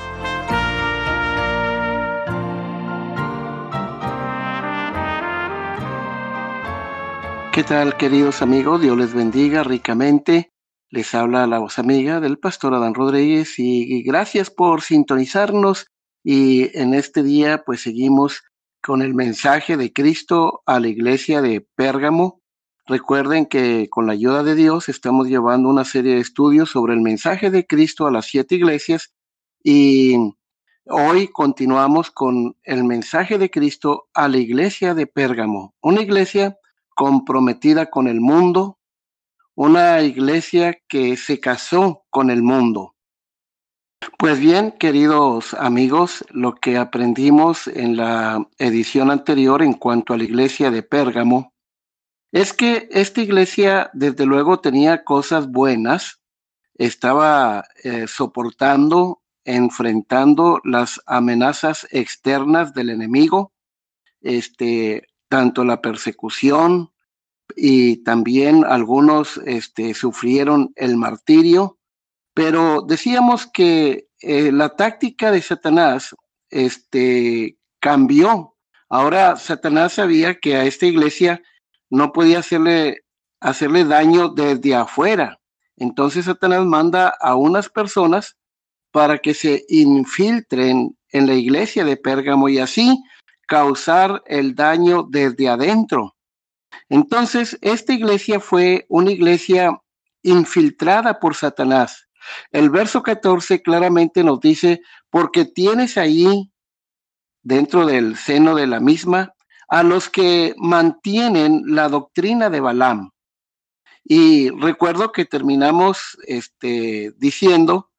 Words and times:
¿Qué 7.53 7.65
tal 7.65 7.97
queridos 7.97 8.43
amigos? 8.43 8.81
Dios 8.81 8.97
les 8.97 9.13
bendiga 9.13 9.65
ricamente. 9.65 10.53
Les 10.89 11.15
habla 11.15 11.47
la 11.47 11.59
voz 11.59 11.79
amiga 11.79 12.21
del 12.21 12.39
pastor 12.39 12.73
Adán 12.75 12.95
Rodríguez 12.95 13.59
y 13.59 14.03
gracias 14.03 14.51
por 14.51 14.81
sintonizarnos 14.83 15.91
y 16.23 16.77
en 16.79 16.95
este 16.95 17.23
día 17.23 17.63
pues 17.65 17.83
seguimos 17.83 18.43
con 18.83 19.03
el 19.03 19.15
mensaje 19.15 19.77
de 19.77 19.93
Cristo 19.93 20.63
a 20.67 20.81
la 20.81 20.89
iglesia 20.89 21.43
de 21.43 21.61
Pérgamo. 21.61 22.41
Recuerden 22.87 23.47
que 23.47 23.89
con 23.91 24.07
la 24.07 24.13
ayuda 24.13 24.43
de 24.43 24.55
Dios 24.55 24.89
estamos 24.89 25.29
llevando 25.29 25.69
una 25.69 25.85
serie 25.85 26.15
de 26.15 26.21
estudios 26.21 26.71
sobre 26.71 26.95
el 26.95 27.01
mensaje 27.01 27.51
de 27.51 27.67
Cristo 27.67 28.07
a 28.07 28.11
las 28.11 28.27
siete 28.27 28.57
iglesias 28.57 29.15
y 29.63 30.17
hoy 30.87 31.29
continuamos 31.29 32.11
con 32.11 32.57
el 32.65 32.85
mensaje 32.85 33.39
de 33.39 33.51
Cristo 33.51 34.09
a 34.15 34.29
la 34.29 34.39
iglesia 34.39 34.95
de 34.95 35.07
Pérgamo, 35.07 35.75
una 35.83 36.01
iglesia 36.01 36.57
comprometida 36.95 37.87
con 37.87 38.09
el 38.09 38.21
mundo, 38.21 38.79
una 39.55 40.01
iglesia 40.03 40.79
que 40.89 41.17
se 41.17 41.39
casó 41.39 42.05
con 42.11 42.31
el 42.31 42.43
mundo. 42.43 42.95
Pues 44.19 44.41
bien, 44.41 44.73
queridos 44.73 45.53
amigos, 45.53 46.25
lo 46.31 46.55
que 46.55 46.79
aprendimos 46.79 47.67
en 47.67 47.99
la 47.99 48.49
edición 48.57 49.11
anterior 49.11 49.63
en 49.63 49.75
cuanto 49.75 50.15
a 50.15 50.17
la 50.17 50.25
iglesia 50.25 50.71
de 50.71 50.83
Pérgamo 50.83 51.53
es 52.33 52.55
que 52.55 52.89
esta 52.93 53.21
iglesia 53.21 53.91
desde 53.93 54.25
luego 54.25 54.61
tenía 54.61 55.05
cosas 55.05 55.49
buenas, 55.49 56.23
estaba 56.77 57.67
eh, 57.85 58.07
soportando, 58.07 59.21
enfrentando 59.45 60.63
las 60.65 61.03
amenazas 61.05 61.87
externas 61.91 62.73
del 62.73 62.89
enemigo, 62.89 63.53
este, 64.23 65.09
tanto 65.29 65.63
la 65.63 65.83
persecución 65.83 66.91
y 67.55 67.99
también 67.99 68.65
algunos 68.65 69.37
este, 69.45 69.93
sufrieron 69.93 70.73
el 70.77 70.97
martirio 70.97 71.80
pero 72.35 72.83
decíamos 72.83 73.47
que 73.47 74.09
eh, 74.21 74.53
la 74.53 74.71
táctica 74.71 75.31
de 75.31 75.43
Satanás 75.43 76.15
este, 76.51 77.57
cambió. 77.81 78.57
Ahora 78.89 79.37
Satanás 79.37 79.95
sabía 79.95 80.39
que 80.39 80.57
a 80.57 80.65
esta 80.65 80.87
iglesia 80.87 81.43
no 81.91 82.13
podía 82.13 82.41
hacerle, 82.41 83.05
hacerle 83.41 83.85
daño 83.85 84.29
desde 84.29 84.75
afuera. 84.75 85.41
Entonces 85.77 86.27
Satanás 86.27 86.65
manda 86.65 87.15
a 87.21 87.35
unas 87.37 87.69
personas 87.69 88.37
para 88.93 89.19
que 89.19 89.35
se 89.35 89.65
infiltren 89.69 90.97
en 91.11 91.27
la 91.27 91.35
iglesia 91.35 91.85
de 91.85 91.97
Pérgamo 91.97 92.49
y 92.49 92.59
así 92.59 93.03
causar 93.47 94.23
el 94.27 94.55
daño 94.55 95.07
desde 95.09 95.49
adentro. 95.49 96.15
Entonces, 96.89 97.59
esta 97.63 97.93
iglesia 97.93 98.41
fue 98.41 98.87
una 98.89 99.11
iglesia 99.11 99.81
infiltrada 100.23 101.19
por 101.19 101.35
Satanás. 101.35 102.09
El 102.51 102.71
verso 102.71 103.03
14 103.03 103.63
claramente 103.63 104.23
nos 104.25 104.41
dice, 104.41 104.83
porque 105.11 105.45
tienes 105.45 105.97
ahí, 105.99 106.51
dentro 107.43 107.87
del 107.87 108.17
seno 108.17 108.55
de 108.55 108.67
la 108.67 108.81
misma, 108.81 109.35
a 109.69 109.83
los 109.83 110.09
que 110.09 110.55
mantienen 110.59 111.63
la 111.67 111.89
doctrina 111.89 112.51
de 112.51 112.61
Balaam. 112.61 113.11
Y 114.05 114.51
recuerdo 114.51 115.13
que 115.13 115.25
terminamos 115.25 116.19
este, 116.27 117.13
diciendo 117.19 117.91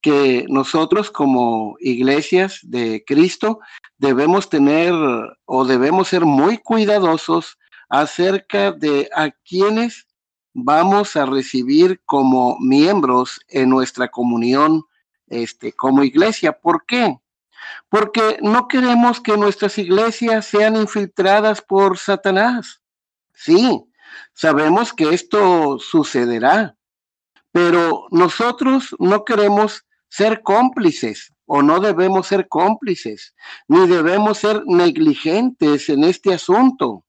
que 0.00 0.44
nosotros 0.48 1.10
como 1.10 1.74
iglesias 1.80 2.60
de 2.62 3.02
Cristo 3.04 3.58
debemos 3.98 4.48
tener 4.48 4.94
o 5.46 5.64
debemos 5.64 6.08
ser 6.08 6.24
muy 6.24 6.58
cuidadosos 6.58 7.58
acerca 7.88 8.70
de 8.70 9.08
a 9.14 9.30
quienes 9.30 10.06
vamos 10.58 11.16
a 11.16 11.26
recibir 11.26 12.00
como 12.06 12.56
miembros 12.58 13.40
en 13.48 13.68
nuestra 13.68 14.08
comunión 14.08 14.84
este, 15.26 15.72
como 15.72 16.02
iglesia. 16.02 16.58
¿Por 16.58 16.86
qué? 16.86 17.18
Porque 17.90 18.38
no 18.40 18.66
queremos 18.66 19.20
que 19.20 19.36
nuestras 19.36 19.76
iglesias 19.76 20.46
sean 20.46 20.74
infiltradas 20.76 21.60
por 21.60 21.98
Satanás. 21.98 22.80
Sí, 23.34 23.84
sabemos 24.32 24.94
que 24.94 25.10
esto 25.10 25.78
sucederá, 25.78 26.74
pero 27.52 28.06
nosotros 28.10 28.96
no 28.98 29.26
queremos 29.26 29.84
ser 30.08 30.42
cómplices 30.42 31.34
o 31.44 31.60
no 31.60 31.80
debemos 31.80 32.28
ser 32.28 32.48
cómplices, 32.48 33.34
ni 33.68 33.86
debemos 33.86 34.38
ser 34.38 34.62
negligentes 34.64 35.90
en 35.90 36.04
este 36.04 36.32
asunto. 36.32 37.04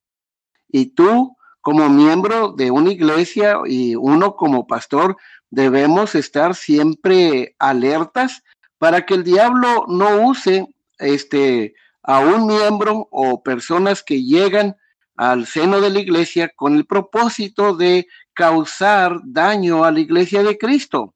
Y 0.68 0.88
tú 0.88 1.37
como 1.68 1.90
miembro 1.90 2.54
de 2.54 2.72
una 2.72 2.94
iglesia 2.94 3.58
y 3.66 3.94
uno 3.94 4.38
como 4.38 4.68
pastor, 4.68 5.18
debemos 5.50 6.16
estar 6.16 6.56
siempre 6.56 7.58
alertas 7.60 8.42
para 8.78 9.06
que 9.06 9.16
el 9.16 9.26
diablo 9.26 9.84
no 9.90 10.22
use 10.22 10.66
este 10.98 11.74
a 12.04 12.20
un 12.20 12.48
miembro 12.48 13.10
o 13.12 13.44
personas 13.44 14.02
que 14.02 14.24
llegan 14.24 14.78
al 15.18 15.46
seno 15.46 15.82
de 15.82 15.90
la 15.90 16.00
iglesia 16.00 16.50
con 16.56 16.74
el 16.78 16.86
propósito 16.86 17.76
de 17.76 18.08
causar 18.34 19.20
daño 19.26 19.84
a 19.84 19.92
la 19.92 20.00
iglesia 20.00 20.44
de 20.44 20.58
Cristo. 20.58 21.16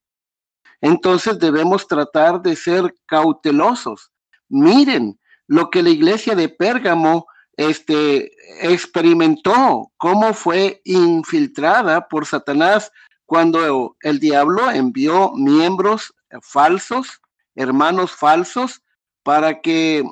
Entonces 0.82 1.40
debemos 1.40 1.88
tratar 1.88 2.42
de 2.42 2.58
ser 2.58 2.94
cautelosos. 3.06 4.12
Miren 4.50 5.18
lo 5.48 5.70
que 5.70 5.82
la 5.82 5.92
iglesia 5.92 6.36
de 6.36 6.50
Pérgamo 6.50 7.26
este, 7.58 8.32
experimentó 8.62 9.92
cómo 9.98 10.34
fue 10.34 10.82
infiltrada 10.84 12.08
por 12.08 12.26
Satanás 12.26 12.92
cuando 13.26 13.96
el 14.02 14.20
diablo 14.20 14.70
envió 14.72 15.32
miembros 15.34 16.14
falsos, 16.42 17.22
hermanos 17.56 18.12
falsos, 18.12 18.82
para 19.24 19.62
que 19.62 20.04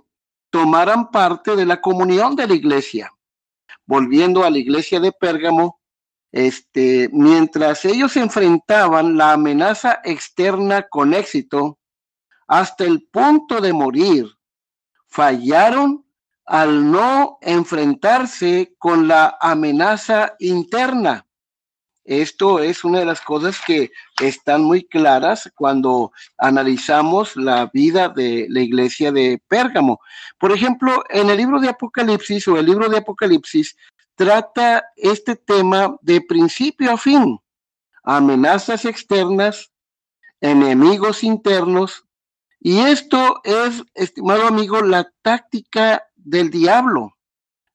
tomaran 0.49 1.11
parte 1.11 1.55
de 1.55 1.65
la 1.65 1.81
comunión 1.81 2.35
de 2.35 2.47
la 2.47 2.53
iglesia. 2.53 3.11
Volviendo 3.85 4.43
a 4.43 4.49
la 4.49 4.57
iglesia 4.57 4.99
de 4.99 5.11
Pérgamo, 5.11 5.79
este, 6.31 7.09
mientras 7.11 7.85
ellos 7.85 8.15
enfrentaban 8.15 9.17
la 9.17 9.33
amenaza 9.33 9.99
externa 10.03 10.87
con 10.87 11.13
éxito, 11.13 11.79
hasta 12.47 12.83
el 12.83 13.07
punto 13.11 13.61
de 13.61 13.73
morir, 13.73 14.27
fallaron 15.07 16.05
al 16.49 16.91
no 16.91 17.37
enfrentarse 17.41 18.73
con 18.79 19.07
la 19.07 19.37
amenaza 19.39 20.35
interna. 20.39 21.27
Esto 22.03 22.57
es 22.57 22.83
una 22.83 22.97
de 22.97 23.05
las 23.05 23.21
cosas 23.21 23.59
que 23.67 23.91
están 24.19 24.63
muy 24.63 24.83
claras 24.83 25.51
cuando 25.55 26.11
analizamos 26.39 27.35
la 27.35 27.69
vida 27.71 28.09
de 28.09 28.47
la 28.49 28.61
iglesia 28.61 29.11
de 29.11 29.39
Pérgamo. 29.47 29.99
Por 30.39 30.51
ejemplo, 30.51 31.03
en 31.09 31.29
el 31.29 31.37
libro 31.37 31.59
de 31.59 31.69
Apocalipsis 31.69 32.47
o 32.47 32.57
el 32.57 32.65
libro 32.65 32.89
de 32.89 32.97
Apocalipsis 32.97 33.77
trata 34.15 34.83
este 34.95 35.35
tema 35.35 35.97
de 36.01 36.19
principio 36.19 36.93
a 36.93 36.97
fin. 36.97 37.39
Amenazas 38.01 38.85
externas, 38.85 39.71
enemigos 40.41 41.23
internos. 41.23 42.05
Y 42.59 42.79
esto 42.79 43.39
es, 43.43 43.83
estimado 43.93 44.47
amigo, 44.47 44.81
la 44.81 45.07
táctica 45.21 46.08
del 46.29 46.49
diablo. 46.49 47.15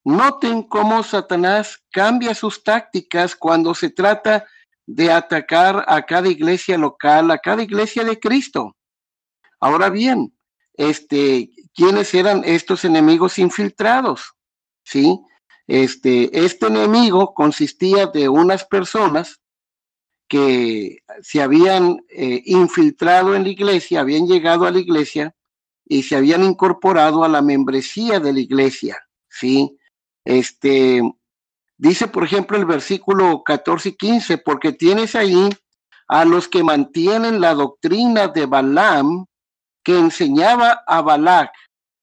Noten 0.04 0.62
cómo 0.62 1.02
Satanás 1.02 1.82
cambia 1.90 2.34
sus 2.34 2.62
tácticas 2.62 3.34
cuando 3.34 3.74
se 3.74 3.90
trata 3.90 4.46
de 4.86 5.10
atacar 5.10 5.84
a 5.88 6.02
cada 6.02 6.28
iglesia 6.28 6.76
local, 6.78 7.30
a 7.30 7.38
cada 7.38 7.62
iglesia 7.62 8.04
de 8.04 8.20
Cristo. 8.20 8.76
Ahora 9.60 9.88
bien, 9.88 10.36
este, 10.74 11.50
¿quiénes 11.74 12.14
eran 12.14 12.42
estos 12.44 12.84
enemigos 12.84 13.38
infiltrados? 13.38 14.34
¿Sí? 14.84 15.18
Este, 15.66 16.44
este 16.44 16.66
enemigo 16.66 17.32
consistía 17.32 18.06
de 18.06 18.28
unas 18.28 18.64
personas 18.66 19.40
que 20.28 20.98
se 21.22 21.40
habían 21.42 22.04
eh, 22.10 22.42
infiltrado 22.44 23.34
en 23.34 23.44
la 23.44 23.48
iglesia, 23.48 24.00
habían 24.00 24.26
llegado 24.26 24.66
a 24.66 24.70
la 24.70 24.78
iglesia 24.78 25.34
y 25.86 26.02
se 26.02 26.16
habían 26.16 26.42
incorporado 26.42 27.24
a 27.24 27.28
la 27.28 27.42
membresía 27.42 28.20
de 28.20 28.32
la 28.32 28.40
iglesia, 28.40 28.98
¿sí? 29.28 29.78
Este, 30.24 31.02
dice, 31.76 32.08
por 32.08 32.24
ejemplo, 32.24 32.56
el 32.56 32.64
versículo 32.64 33.42
14 33.44 33.90
y 33.90 33.96
15, 33.96 34.38
porque 34.38 34.72
tienes 34.72 35.14
ahí 35.14 35.50
a 36.08 36.24
los 36.24 36.48
que 36.48 36.62
mantienen 36.62 37.40
la 37.40 37.54
doctrina 37.54 38.28
de 38.28 38.46
Balaam, 38.46 39.26
que 39.82 39.98
enseñaba 39.98 40.82
a 40.86 41.02
Balac 41.02 41.52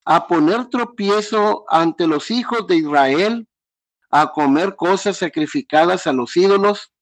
a 0.04 0.26
poner 0.26 0.66
tropiezo 0.66 1.64
ante 1.68 2.06
los 2.06 2.30
hijos 2.30 2.66
de 2.66 2.76
Israel, 2.76 3.48
a 4.10 4.32
comer 4.32 4.76
cosas 4.76 5.18
sacrificadas 5.18 6.06
a 6.06 6.12
los 6.12 6.36
ídolos 6.36 6.92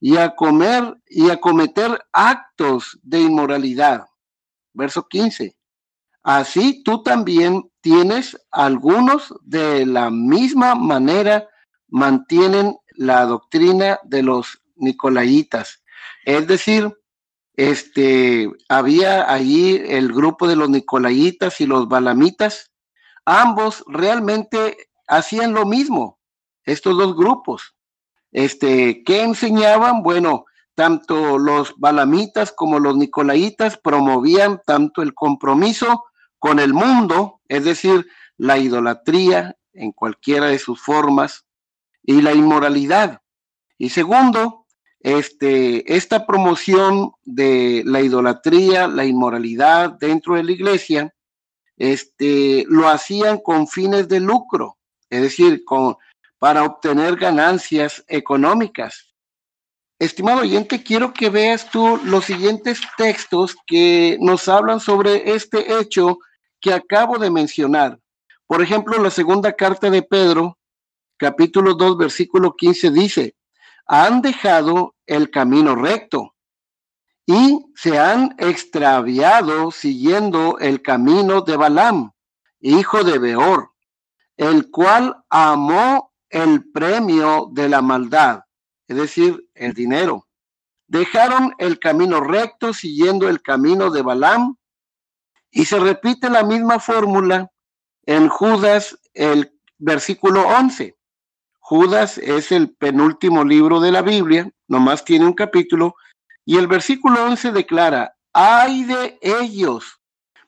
y 0.00 0.16
a 0.16 0.34
comer 0.34 0.96
y 1.06 1.30
a 1.30 1.38
cometer 1.40 2.02
actos 2.12 2.98
de 3.02 3.20
inmoralidad. 3.20 4.06
Verso 4.72 5.06
15. 5.06 5.56
Así 6.22 6.82
tú 6.84 7.02
también 7.02 7.70
tienes 7.80 8.38
algunos 8.50 9.34
de 9.42 9.84
la 9.86 10.10
misma 10.10 10.74
manera 10.74 11.48
mantienen 11.88 12.76
la 12.94 13.24
doctrina 13.26 13.98
de 14.04 14.22
los 14.22 14.62
nicolaitas. 14.76 15.82
Es 16.24 16.46
decir, 16.46 16.96
este, 17.54 18.50
había 18.68 19.30
allí 19.30 19.76
el 19.76 20.12
grupo 20.12 20.46
de 20.46 20.56
los 20.56 20.70
nicolaitas 20.70 21.60
y 21.60 21.66
los 21.66 21.88
balamitas. 21.88 22.70
Ambos 23.24 23.84
realmente 23.86 24.88
hacían 25.08 25.52
lo 25.52 25.66
mismo, 25.66 26.18
estos 26.64 26.96
dos 26.96 27.16
grupos. 27.16 27.74
Este, 28.30 29.02
¿qué 29.04 29.22
enseñaban? 29.22 30.02
Bueno, 30.02 30.46
tanto 30.74 31.38
los 31.38 31.74
balamitas 31.76 32.52
como 32.52 32.78
los 32.78 32.96
nicolaitas 32.96 33.76
promovían 33.76 34.60
tanto 34.64 35.02
el 35.02 35.12
compromiso 35.14 36.04
con 36.42 36.58
el 36.58 36.74
mundo, 36.74 37.40
es 37.46 37.64
decir, 37.64 38.04
la 38.36 38.58
idolatría 38.58 39.56
en 39.72 39.92
cualquiera 39.92 40.46
de 40.46 40.58
sus 40.58 40.82
formas 40.82 41.44
y 42.02 42.20
la 42.20 42.34
inmoralidad. 42.34 43.20
Y 43.78 43.90
segundo, 43.90 44.66
este, 44.98 45.94
esta 45.94 46.26
promoción 46.26 47.12
de 47.22 47.84
la 47.86 48.00
idolatría, 48.00 48.88
la 48.88 49.04
inmoralidad 49.04 49.92
dentro 50.00 50.34
de 50.34 50.42
la 50.42 50.50
iglesia, 50.50 51.14
este, 51.76 52.64
lo 52.68 52.88
hacían 52.88 53.38
con 53.38 53.68
fines 53.68 54.08
de 54.08 54.18
lucro, 54.18 54.78
es 55.10 55.22
decir, 55.22 55.62
con, 55.64 55.96
para 56.40 56.64
obtener 56.64 57.14
ganancias 57.14 58.04
económicas. 58.08 59.14
Estimado 60.00 60.40
oyente, 60.40 60.82
quiero 60.82 61.14
que 61.14 61.30
veas 61.30 61.70
tú 61.70 62.00
los 62.02 62.24
siguientes 62.24 62.80
textos 62.96 63.54
que 63.64 64.18
nos 64.20 64.48
hablan 64.48 64.80
sobre 64.80 65.32
este 65.36 65.78
hecho 65.78 66.18
que 66.62 66.72
acabo 66.72 67.18
de 67.18 67.30
mencionar. 67.30 67.98
Por 68.46 68.62
ejemplo, 68.62 68.96
la 69.02 69.10
segunda 69.10 69.52
carta 69.52 69.90
de 69.90 70.02
Pedro, 70.02 70.56
capítulo 71.18 71.74
2, 71.74 71.98
versículo 71.98 72.54
15 72.56 72.90
dice, 72.90 73.36
han 73.86 74.22
dejado 74.22 74.94
el 75.06 75.30
camino 75.30 75.74
recto 75.74 76.34
y 77.26 77.58
se 77.74 77.98
han 77.98 78.34
extraviado 78.38 79.70
siguiendo 79.72 80.58
el 80.58 80.80
camino 80.82 81.40
de 81.40 81.56
Balaam, 81.56 82.12
hijo 82.60 83.02
de 83.02 83.18
Beor, 83.18 83.70
el 84.36 84.70
cual 84.70 85.16
amó 85.28 86.12
el 86.30 86.70
premio 86.70 87.48
de 87.52 87.68
la 87.68 87.82
maldad, 87.82 88.44
es 88.86 88.96
decir, 88.96 89.48
el 89.54 89.74
dinero. 89.74 90.28
Dejaron 90.86 91.54
el 91.58 91.78
camino 91.78 92.20
recto 92.20 92.72
siguiendo 92.72 93.28
el 93.28 93.42
camino 93.42 93.90
de 93.90 94.02
Balaam 94.02 94.56
y 95.52 95.66
se 95.66 95.78
repite 95.78 96.30
la 96.30 96.42
misma 96.42 96.80
fórmula 96.80 97.52
en 98.04 98.28
Judas, 98.28 98.98
el 99.14 99.52
versículo 99.78 100.48
11. 100.48 100.96
Judas 101.60 102.18
es 102.18 102.50
el 102.50 102.74
penúltimo 102.74 103.44
libro 103.44 103.78
de 103.78 103.92
la 103.92 104.02
Biblia, 104.02 104.50
nomás 104.66 105.04
tiene 105.04 105.26
un 105.26 105.34
capítulo, 105.34 105.94
y 106.44 106.56
el 106.56 106.66
versículo 106.66 107.24
11 107.24 107.52
declara, 107.52 108.16
ay 108.32 108.84
de 108.84 109.18
ellos, 109.20 110.00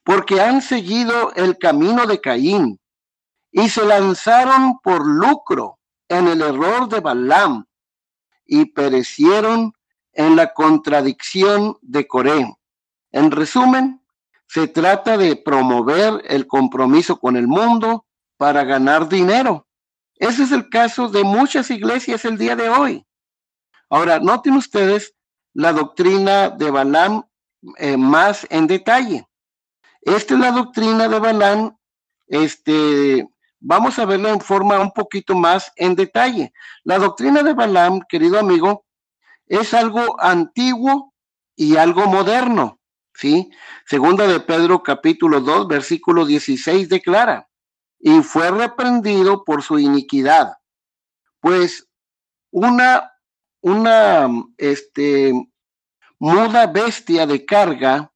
porque 0.03 0.41
han 0.41 0.63
seguido 0.63 1.33
el 1.35 1.59
camino 1.59 2.07
de 2.07 2.21
Caín 2.21 2.81
y 3.53 3.69
se 3.69 3.85
lanzaron 3.85 4.79
por 4.83 5.07
lucro 5.07 5.79
en 6.09 6.29
el 6.29 6.43
error 6.43 6.89
de 6.89 7.01
Balaam 7.01 7.67
y 8.47 8.67
perecieron 8.67 9.73
en 10.13 10.37
la 10.37 10.53
contradicción 10.53 11.77
de 11.83 12.07
Coré. 12.07 12.57
En 13.13 13.31
resumen, 13.31 14.04
se 14.55 14.69
trata 14.69 15.19
de 15.19 15.35
promover 15.35 16.23
el 16.29 16.47
compromiso 16.47 17.19
con 17.19 17.37
el 17.37 17.49
mundo 17.49 18.07
para 18.37 18.63
ganar 18.63 19.09
dinero. 19.09 19.67
Ese 20.15 20.45
es 20.45 20.53
el 20.53 20.69
caso 20.69 21.09
de 21.09 21.25
muchas 21.25 21.73
iglesias 21.73 22.25
el 22.25 22.39
día 22.39 22.55
de 22.55 22.69
hoy. 22.69 23.05
Ahora, 23.91 24.21
noten 24.21 24.55
ustedes 24.55 25.13
la 25.55 25.73
doctrina 25.73 26.51
de 26.51 26.71
Balaam 26.71 27.25
eh, 27.79 27.97
más 27.97 28.47
en 28.49 28.69
detalle. 28.69 29.27
Esta 30.03 30.35
es 30.35 30.41
la 30.41 30.53
doctrina 30.53 31.09
de 31.09 31.19
Balaam. 31.19 31.77
Este, 32.29 33.29
vamos 33.59 33.99
a 33.99 34.05
verla 34.05 34.31
en 34.31 34.41
forma 34.41 34.79
un 34.79 34.93
poquito 34.93 35.35
más 35.35 35.73
en 35.75 35.97
detalle. 35.97 36.53
La 36.85 37.01
doctrina 37.01 37.43
de 37.43 37.55
Balaam, 37.55 38.03
querido 38.09 38.39
amigo, 38.39 38.85
es 39.49 39.75
algo 39.75 40.15
antiguo 40.21 41.13
y 41.57 41.77
algo 41.77 42.07
moderno. 42.07 42.79
¿Sí? 43.15 43.51
Segunda 43.87 44.27
de 44.27 44.41
Pedro 44.41 44.83
capítulo 44.83 45.41
2, 45.41 45.69
versículo 45.69 46.27
16 46.27 46.89
declara, 46.89 47.49
y 47.99 48.21
fue 48.23 48.51
reprendido 48.51 49.45
por 49.45 49.63
su 49.63 49.79
iniquidad. 49.79 50.55
Pues 51.41 51.89
una, 52.51 53.13
una, 53.61 54.29
este, 54.59 55.33
muda 56.19 56.67
bestia 56.67 57.27
de 57.27 57.45
carga, 57.45 58.13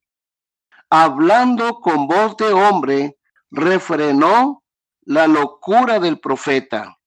hablando 0.90 1.80
con 1.80 2.06
voz 2.06 2.36
de 2.36 2.52
hombre, 2.52 3.18
refrenó 3.50 4.62
la 5.02 5.26
locura 5.26 5.98
del 5.98 6.18
profeta. 6.18 6.98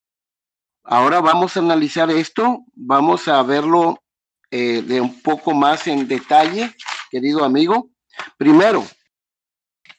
Ahora 0.84 1.22
vamos 1.22 1.56
a 1.56 1.60
analizar 1.60 2.10
esto, 2.10 2.65
vamos 2.74 3.27
a 3.27 3.42
verlo 3.44 4.01
eh, 4.50 4.82
de 4.82 5.00
un 5.00 5.22
poco 5.22 5.54
más 5.54 5.88
en 5.88 6.08
detalle 6.08 6.75
querido 7.12 7.44
amigo. 7.44 7.90
Primero, 8.38 8.86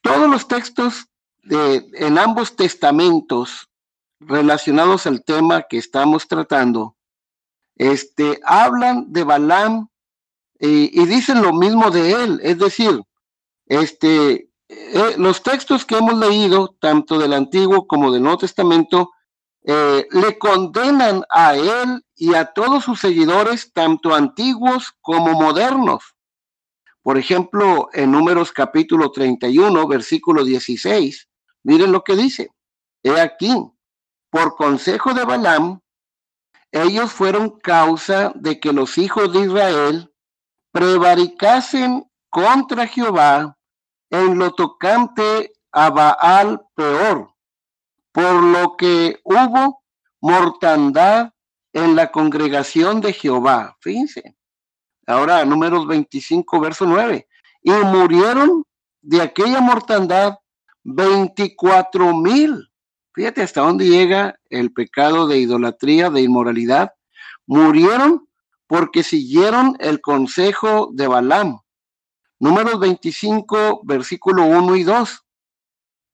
todos 0.03 0.29
los 0.29 0.49
textos 0.49 1.07
de, 1.43 1.85
en 1.95 2.19
ambos 2.19 2.57
testamentos 2.57 3.69
relacionados 4.21 5.07
al 5.07 5.25
tema 5.25 5.63
que 5.63 5.79
estamos 5.79 6.29
tratando, 6.29 6.97
este, 7.77 8.41
hablan 8.45 9.13
de 9.13 9.25
Balaam 9.25 9.89
y, 10.59 11.07
dicen 11.07 11.43
lo 11.43 11.53
mismo 11.53 11.91
de 11.91 12.13
él. 12.13 12.41
Es 12.43 12.59
decir, 12.59 13.03
este, 13.67 14.49
eh, 14.69 15.15
los 15.19 15.43
textos 15.43 15.85
que 15.85 15.97
hemos 15.97 16.15
leído, 16.15 16.77
tanto 16.81 17.19
del 17.19 17.33
Antiguo 17.33 17.87
como 17.87 18.13
del 18.13 18.23
Nuevo 18.23 18.39
Testamento, 18.39 19.11
eh, 19.65 20.07
le 20.11 20.39
condenan 20.39 21.25
a 21.31 21.57
él 21.57 22.05
y 22.15 22.35
a 22.35 22.47
todos 22.47 22.85
sus 22.85 23.01
seguidores, 23.01 23.73
tanto 23.73 24.15
antiguos 24.15 24.93
como 25.01 25.33
modernos. 25.33 26.15
Por 27.03 27.19
ejemplo, 27.19 27.89
en 27.93 28.13
Números 28.13 28.53
capítulo 28.53 29.11
31, 29.11 29.89
versículo 29.89 30.45
16, 30.45 31.29
miren 31.65 31.91
lo 31.91 32.05
que 32.05 32.15
dice. 32.15 32.51
He 33.03 33.21
aquí, 33.21 33.53
por 34.31 34.55
consejo 34.55 35.13
de 35.13 35.25
Balaam, 35.25 35.81
ellos 36.71 37.13
fueron 37.13 37.59
causa 37.59 38.33
de 38.37 38.61
que 38.61 38.73
los 38.73 38.99
hijos 38.99 39.33
de 39.33 39.41
Israel 39.41 40.15
prevaricasen 40.71 42.05
contra 42.31 42.87
Jehová 42.87 43.59
en 44.09 44.39
lo 44.39 44.53
tocante 44.53 45.53
a 45.73 45.91
Baal 45.91 46.63
peor, 46.75 47.35
por 48.13 48.43
lo 48.43 48.77
que 48.77 49.21
hubo 49.25 49.83
mortandad 50.21 51.33
en 51.73 51.97
la 51.97 52.13
congregación 52.13 53.01
de 53.01 53.13
Jehová. 53.13 53.77
Fíjense, 53.81 54.37
Ahora, 55.07 55.45
números 55.45 55.87
25, 55.87 56.61
verso 56.61 56.87
9. 56.87 57.27
Y 57.63 57.71
murieron 57.71 58.65
de 59.01 59.21
aquella 59.21 59.61
mortandad 59.61 60.39
24 60.85 62.17
mil. 62.17 62.69
Fíjate 63.15 63.43
hasta 63.43 63.61
dónde 63.61 63.89
llega 63.89 64.39
el 64.49 64.73
pecado 64.73 65.27
de 65.27 65.39
idolatría, 65.39 66.11
de 66.11 66.23
inmoralidad. 66.23 66.93
Murieron 67.47 68.29
porque 68.67 69.03
siguieron 69.03 69.77
el 69.81 70.01
consejo 70.01 70.91
de 70.93 71.07
Balaam. 71.07 71.61
Números 72.39 72.81
25, 72.81 73.83
versículo 73.85 74.45
1 74.45 74.77
y 74.77 74.83
2. 74.85 75.25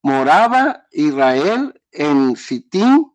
Moraba 0.03 0.85
Israel 0.91 1.81
en 1.93 2.37
Sitín 2.37 3.13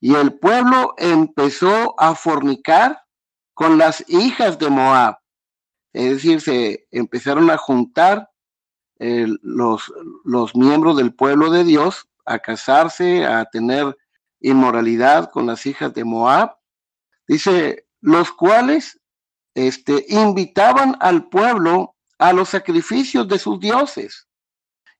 Y 0.00 0.14
el 0.14 0.38
pueblo 0.38 0.94
empezó 0.98 1.94
a 2.00 2.14
fornicar 2.14 3.01
con 3.54 3.78
las 3.78 4.04
hijas 4.08 4.58
de 4.58 4.70
Moab. 4.70 5.18
Es 5.92 6.10
decir, 6.14 6.40
se 6.40 6.86
empezaron 6.90 7.50
a 7.50 7.58
juntar 7.58 8.30
eh, 8.98 9.26
los, 9.42 9.92
los 10.24 10.54
miembros 10.56 10.96
del 10.96 11.14
pueblo 11.14 11.50
de 11.50 11.64
Dios 11.64 12.08
a 12.24 12.38
casarse, 12.38 13.26
a 13.26 13.44
tener 13.46 13.96
inmoralidad 14.40 15.30
con 15.30 15.46
las 15.46 15.66
hijas 15.66 15.92
de 15.94 16.04
Moab. 16.04 16.56
Dice, 17.26 17.86
los 18.00 18.32
cuales 18.32 19.00
este, 19.54 20.04
invitaban 20.08 20.96
al 21.00 21.28
pueblo 21.28 21.94
a 22.18 22.32
los 22.32 22.50
sacrificios 22.50 23.26
de 23.28 23.38
sus 23.38 23.60
dioses. 23.60 24.28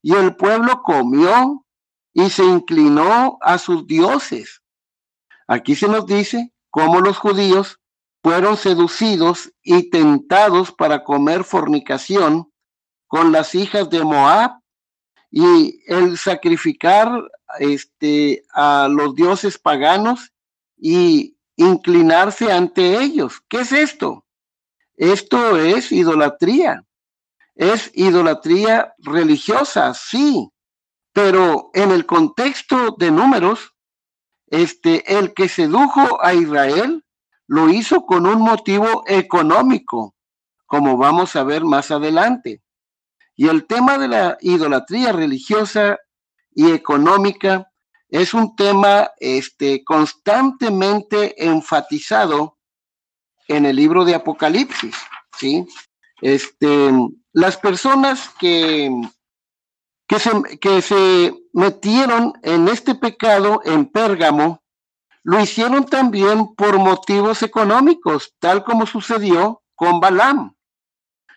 Y 0.03 0.15
el 0.15 0.37
pueblo 0.37 0.83
comió 0.83 1.65
y 2.13 2.29
se 2.31 2.45
inclinó 2.45 3.39
a 3.41 3.59
sus 3.59 3.87
dioses. 3.87 4.63
Aquí 5.47 5.75
se 5.75 5.89
nos 5.89 6.07
dice 6.07 6.53
cómo 6.71 7.01
los 7.01 7.19
judíos 7.19 7.81
fueron 8.23 8.57
seducidos 8.57 9.53
y 9.63 9.91
tentados 9.91 10.71
para 10.73 11.03
comer 11.03 11.45
fornicación 11.45 12.51
con 13.09 13.33
las 13.33 13.55
hijas 13.55 13.91
de 13.91 14.05
Moab 14.05 14.53
y 15.31 15.83
el 15.87 16.17
sacrificar 16.17 17.11
este, 17.59 18.45
a 18.55 18.89
los 18.89 19.15
dioses 19.15 19.59
paganos 19.59 20.33
y 20.77 21.37
inclinarse 21.57 22.53
ante 22.53 23.01
ellos. 23.03 23.43
¿Qué 23.49 23.61
es 23.61 23.73
esto? 23.73 24.25
Esto 24.97 25.57
es 25.57 25.91
idolatría. 25.91 26.85
Es 27.55 27.91
idolatría 27.95 28.95
religiosa, 28.99 29.93
sí, 29.95 30.49
pero 31.13 31.71
en 31.75 31.91
el 31.91 32.07
contexto 32.07 32.95
de 32.99 33.11
números, 33.11 33.75
este, 34.47 35.19
el 35.19 35.35
que 35.35 35.49
sedujo 35.49 36.23
a 36.23 36.35
Israel 36.35 37.05
lo 37.53 37.69
hizo 37.69 38.07
con 38.07 38.25
un 38.27 38.41
motivo 38.41 39.05
económico, 39.07 40.15
como 40.65 40.97
vamos 40.97 41.37
a 41.37 41.45
ver 41.45 41.65
más 41.65 41.91
adelante. 41.91 42.63
Y 43.37 43.49
el 43.49 43.67
tema 43.67 43.99
de 43.99 44.09
la 44.09 44.39
idolatría 44.41 45.13
religiosa 45.13 45.99
y 46.55 46.71
económica 46.71 47.71
es 48.09 48.33
un 48.33 48.57
tema 48.57 49.11
este, 49.19 49.85
constantemente 49.85 51.47
enfatizado 51.47 52.57
en 53.49 53.67
el 53.67 53.77
libro 53.77 54.07
de 54.07 54.15
Apocalipsis, 54.15 54.97
¿sí? 55.37 55.67
Este, 56.23 56.91
las 57.35 57.59
personas 57.59 58.31
que, 58.41 58.91
que, 60.09 60.19
se, 60.19 60.59
que 60.59 60.81
se 60.81 61.35
metieron 61.53 62.33
en 62.43 62.69
este 62.69 62.95
pecado 62.95 63.61
en 63.67 63.85
Pérgamo, 63.85 64.62
lo 65.25 65.41
hicieron 65.41 65.85
también 65.87 66.55
por 66.55 66.79
motivos 66.79 67.43
económicos, 67.43 68.35
tal 68.39 68.65
como 68.65 68.87
sucedió 68.87 69.63
con 69.75 70.01
Balaam. 70.01 70.55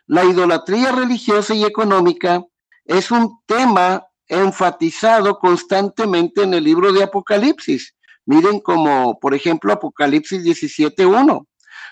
La 0.07 0.23
idolatría 0.23 0.91
religiosa 0.91 1.53
y 1.53 1.63
económica 1.63 2.43
es 2.83 3.11
un 3.11 3.39
tema 3.45 4.05
enfatizado 4.27 5.37
constantemente 5.39 6.43
en 6.43 6.53
el 6.53 6.63
libro 6.63 6.91
de 6.93 7.03
Apocalipsis. 7.03 7.95
Miren 8.25 8.59
como, 8.59 9.19
por 9.19 9.35
ejemplo, 9.35 9.71
Apocalipsis 9.71 10.43
17.1. 10.43 11.45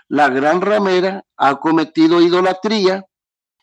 La 0.08 0.30
gran 0.30 0.62
ramera 0.62 1.24
ha 1.38 1.60
cometido 1.60 2.22
idolatría 2.22 3.06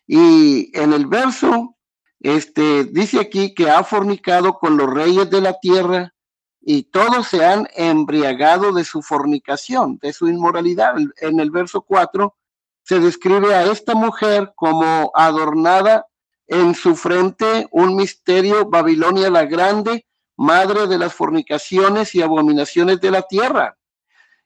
y 0.07 0.77
en 0.77 0.93
el 0.93 1.05
verso 1.05 1.75
este, 2.19 2.85
dice 2.85 3.19
aquí 3.19 3.53
que 3.53 3.69
ha 3.69 3.83
fornicado 3.83 4.53
con 4.53 4.77
los 4.77 4.89
reyes 4.89 5.29
de 5.29 5.41
la 5.41 5.59
tierra 5.59 6.13
y 6.61 6.83
todos 6.83 7.27
se 7.27 7.43
han 7.43 7.67
embriagado 7.75 8.71
de 8.71 8.83
su 8.83 9.01
fornicación, 9.01 9.97
de 10.01 10.13
su 10.13 10.27
inmoralidad. 10.27 10.95
En 11.17 11.39
el 11.39 11.49
verso 11.49 11.81
4 11.81 12.35
se 12.83 12.99
describe 12.99 13.55
a 13.55 13.63
esta 13.63 13.95
mujer 13.95 14.53
como 14.55 15.11
adornada 15.15 16.05
en 16.47 16.75
su 16.75 16.95
frente 16.95 17.67
un 17.71 17.95
misterio, 17.95 18.69
Babilonia 18.69 19.29
la 19.29 19.45
Grande, 19.45 20.05
madre 20.37 20.87
de 20.87 20.97
las 20.97 21.13
fornicaciones 21.13 22.13
y 22.13 22.21
abominaciones 22.21 22.99
de 22.99 23.11
la 23.11 23.23
tierra. 23.23 23.77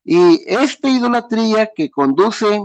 Y 0.03 0.41
esta 0.45 0.87
idolatría 0.87 1.71
que 1.75 1.89
conduce 1.89 2.61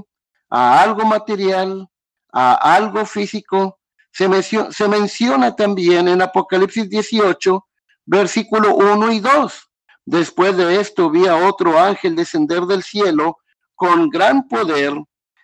a 0.51 0.83
algo 0.83 1.05
material, 1.05 1.89
a 2.33 2.75
algo 2.75 3.05
físico, 3.07 3.79
se, 4.13 4.29
menciona, 4.29 4.71
se 4.73 4.89
menciona 4.89 5.57
también 5.57 6.09
en 6.09 6.21
Apocalipsis 6.21 6.89
18, 6.89 7.67
versículo 8.11 8.75
1 8.75 9.13
y 9.13 9.21
2. 9.21 9.71
Después 10.05 10.57
de 10.57 10.81
esto 10.81 11.11
vi 11.11 11.29
a 11.29 11.37
otro 11.37 11.79
ángel 11.79 12.17
descender 12.17 12.63
del 12.63 12.83
cielo 12.83 13.39
con 13.77 14.11
gran 14.11 14.49
poder 14.49 14.93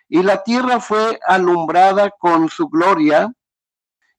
y 0.09 0.21
la 0.21 0.43
tierra 0.43 0.81
fue 0.81 1.17
alumbrada 1.25 2.11
con 2.11 2.49
su 2.49 2.67
gloria 2.67 3.31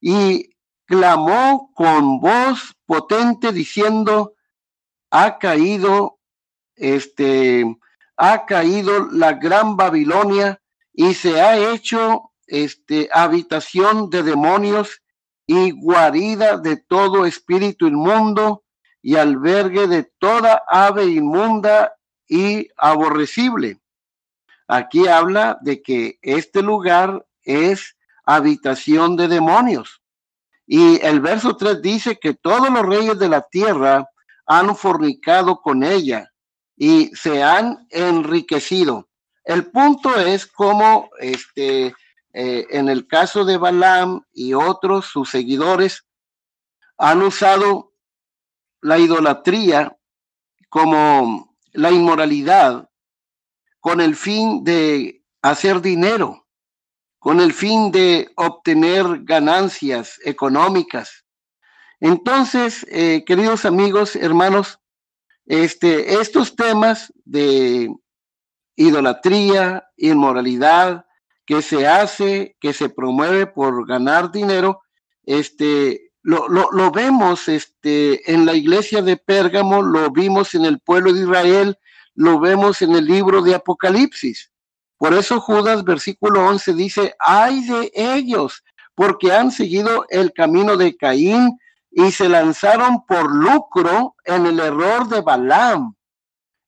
y 0.00 0.48
clamó 0.86 1.70
con 1.74 2.20
voz 2.20 2.74
potente 2.86 3.52
diciendo, 3.52 4.32
ha 5.10 5.38
caído, 5.38 6.18
este, 6.74 7.66
ha 8.16 8.46
caído 8.46 9.08
la 9.12 9.34
gran 9.34 9.76
Babilonia 9.76 10.58
y 10.94 11.12
se 11.12 11.38
ha 11.40 11.58
hecho, 11.58 12.32
este, 12.46 13.10
habitación 13.12 14.08
de 14.08 14.22
demonios 14.22 15.02
y 15.48 15.70
guarida 15.70 16.58
de 16.58 16.76
todo 16.76 17.24
espíritu 17.24 17.86
inmundo 17.86 18.64
y 19.00 19.16
albergue 19.16 19.86
de 19.86 20.02
toda 20.18 20.62
ave 20.68 21.06
inmunda 21.06 21.94
y 22.28 22.68
aborrecible. 22.76 23.80
Aquí 24.66 25.08
habla 25.08 25.58
de 25.62 25.80
que 25.80 26.18
este 26.20 26.60
lugar 26.60 27.26
es 27.42 27.96
habitación 28.26 29.16
de 29.16 29.26
demonios. 29.26 30.02
Y 30.66 31.00
el 31.00 31.20
verso 31.20 31.56
3 31.56 31.80
dice 31.80 32.18
que 32.18 32.34
todos 32.34 32.68
los 32.68 32.84
reyes 32.84 33.18
de 33.18 33.30
la 33.30 33.40
tierra 33.40 34.06
han 34.44 34.76
fornicado 34.76 35.62
con 35.62 35.82
ella 35.82 36.30
y 36.76 37.10
se 37.14 37.42
han 37.42 37.86
enriquecido. 37.88 39.08
El 39.44 39.70
punto 39.70 40.14
es 40.14 40.46
cómo 40.46 41.08
este, 41.18 41.94
eh, 42.38 42.66
en 42.70 42.88
el 42.88 43.06
caso 43.08 43.44
de 43.44 43.56
Balaam 43.56 44.22
y 44.32 44.54
otros, 44.54 45.06
sus 45.06 45.30
seguidores, 45.30 46.06
han 46.96 47.22
usado 47.22 47.92
la 48.80 48.98
idolatría 48.98 49.96
como 50.68 51.56
la 51.72 51.90
inmoralidad 51.90 52.88
con 53.80 54.00
el 54.00 54.14
fin 54.14 54.62
de 54.62 55.24
hacer 55.42 55.80
dinero 55.80 56.48
con 57.18 57.40
el 57.40 57.52
fin 57.52 57.90
de 57.90 58.30
obtener 58.36 59.04
ganancias 59.24 60.18
económicas. 60.24 61.24
Entonces, 62.00 62.86
eh, 62.90 63.24
queridos 63.26 63.64
amigos, 63.64 64.14
hermanos, 64.14 64.78
este, 65.46 66.20
estos 66.20 66.54
temas 66.54 67.12
de 67.24 67.92
idolatría, 68.76 69.84
inmoralidad, 69.96 71.07
que 71.48 71.62
se 71.62 71.86
hace, 71.86 72.56
que 72.60 72.74
se 72.74 72.90
promueve 72.90 73.46
por 73.46 73.86
ganar 73.86 74.30
dinero, 74.30 74.82
este, 75.24 76.10
lo, 76.22 76.46
lo, 76.46 76.90
vemos 76.90 77.48
este, 77.48 78.30
en 78.30 78.44
la 78.44 78.52
iglesia 78.52 79.00
de 79.00 79.16
Pérgamo, 79.16 79.80
lo 79.80 80.10
vimos 80.10 80.54
en 80.54 80.66
el 80.66 80.78
pueblo 80.78 81.10
de 81.10 81.22
Israel, 81.22 81.78
lo 82.14 82.38
vemos 82.38 82.82
en 82.82 82.94
el 82.94 83.06
libro 83.06 83.40
de 83.40 83.54
Apocalipsis. 83.54 84.52
Por 84.98 85.14
eso 85.14 85.40
Judas, 85.40 85.84
versículo 85.84 86.46
11, 86.46 86.74
dice, 86.74 87.14
ay 87.18 87.66
de 87.66 87.92
ellos, 87.94 88.62
porque 88.94 89.32
han 89.32 89.50
seguido 89.50 90.04
el 90.10 90.34
camino 90.34 90.76
de 90.76 90.98
Caín 90.98 91.58
y 91.90 92.12
se 92.12 92.28
lanzaron 92.28 93.06
por 93.06 93.34
lucro 93.34 94.16
en 94.26 94.44
el 94.44 94.60
error 94.60 95.08
de 95.08 95.22
Balaam 95.22 95.94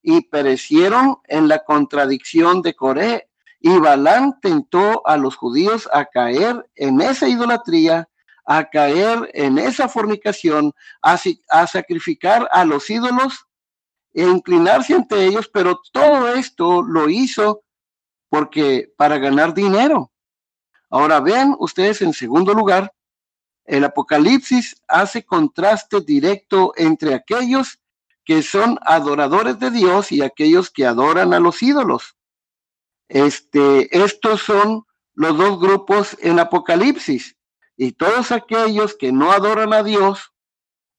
y 0.02 0.22
perecieron 0.22 1.18
en 1.28 1.48
la 1.48 1.64
contradicción 1.64 2.62
de 2.62 2.74
Coré. 2.74 3.29
Y 3.60 3.78
Balaam 3.78 4.40
tentó 4.40 5.06
a 5.06 5.16
los 5.16 5.36
judíos 5.36 5.88
a 5.92 6.06
caer 6.06 6.68
en 6.74 7.00
esa 7.00 7.28
idolatría, 7.28 8.08
a 8.46 8.68
caer 8.68 9.30
en 9.34 9.58
esa 9.58 9.88
fornicación, 9.88 10.72
a, 11.02 11.18
a 11.50 11.66
sacrificar 11.66 12.48
a 12.50 12.64
los 12.64 12.88
ídolos 12.88 13.46
e 14.12 14.22
inclinarse 14.22 14.94
ante 14.94 15.24
ellos, 15.24 15.48
pero 15.52 15.80
todo 15.92 16.32
esto 16.34 16.82
lo 16.82 17.08
hizo 17.08 17.62
porque 18.30 18.92
para 18.96 19.18
ganar 19.18 19.52
dinero. 19.52 20.10
Ahora 20.88 21.20
vean 21.20 21.54
ustedes 21.58 22.02
en 22.02 22.12
segundo 22.12 22.54
lugar, 22.54 22.92
el 23.64 23.84
Apocalipsis 23.84 24.82
hace 24.88 25.24
contraste 25.24 26.00
directo 26.00 26.72
entre 26.76 27.14
aquellos 27.14 27.80
que 28.24 28.42
son 28.42 28.78
adoradores 28.82 29.58
de 29.58 29.70
Dios 29.70 30.10
y 30.10 30.22
aquellos 30.22 30.70
que 30.70 30.86
adoran 30.86 31.32
a 31.34 31.40
los 31.40 31.62
ídolos. 31.62 32.16
Este, 33.10 33.88
estos 34.04 34.40
son 34.42 34.84
los 35.14 35.36
dos 35.36 35.58
grupos 35.58 36.16
en 36.20 36.38
Apocalipsis 36.38 37.36
y 37.76 37.90
todos 37.90 38.30
aquellos 38.30 38.94
que 38.94 39.10
no 39.10 39.32
adoran 39.32 39.72
a 39.72 39.82
Dios 39.82 40.32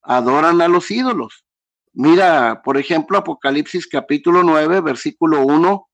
adoran 0.02 0.62
a 0.62 0.68
los 0.68 0.92
ídolos. 0.92 1.46
Mira, 1.94 2.64
por 2.64 2.78
ejemplo, 2.78 3.18
Apocalipsis 3.18 3.88
capítulo 3.88 4.44
9, 4.44 4.82
versículo 4.82 5.46
1 5.46 5.90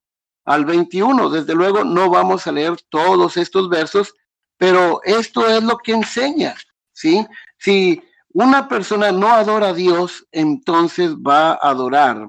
al 0.45 0.65
21. 0.65 1.29
Desde 1.29 1.53
luego 1.53 1.83
no 1.83 2.09
vamos 2.09 2.47
a 2.47 2.51
leer 2.51 2.77
todos 2.89 3.37
estos 3.37 3.69
versos, 3.69 4.15
pero 4.57 5.01
esto 5.03 5.47
es 5.47 5.63
lo 5.63 5.77
que 5.77 5.91
enseña, 5.91 6.55
¿sí? 6.93 7.27
Si 7.59 8.01
una 8.29 8.67
persona 8.67 9.11
no 9.11 9.27
adora 9.27 9.67
a 9.67 9.73
Dios, 9.73 10.25
entonces 10.31 11.15
va 11.15 11.51
a 11.51 11.69
adorar 11.69 12.27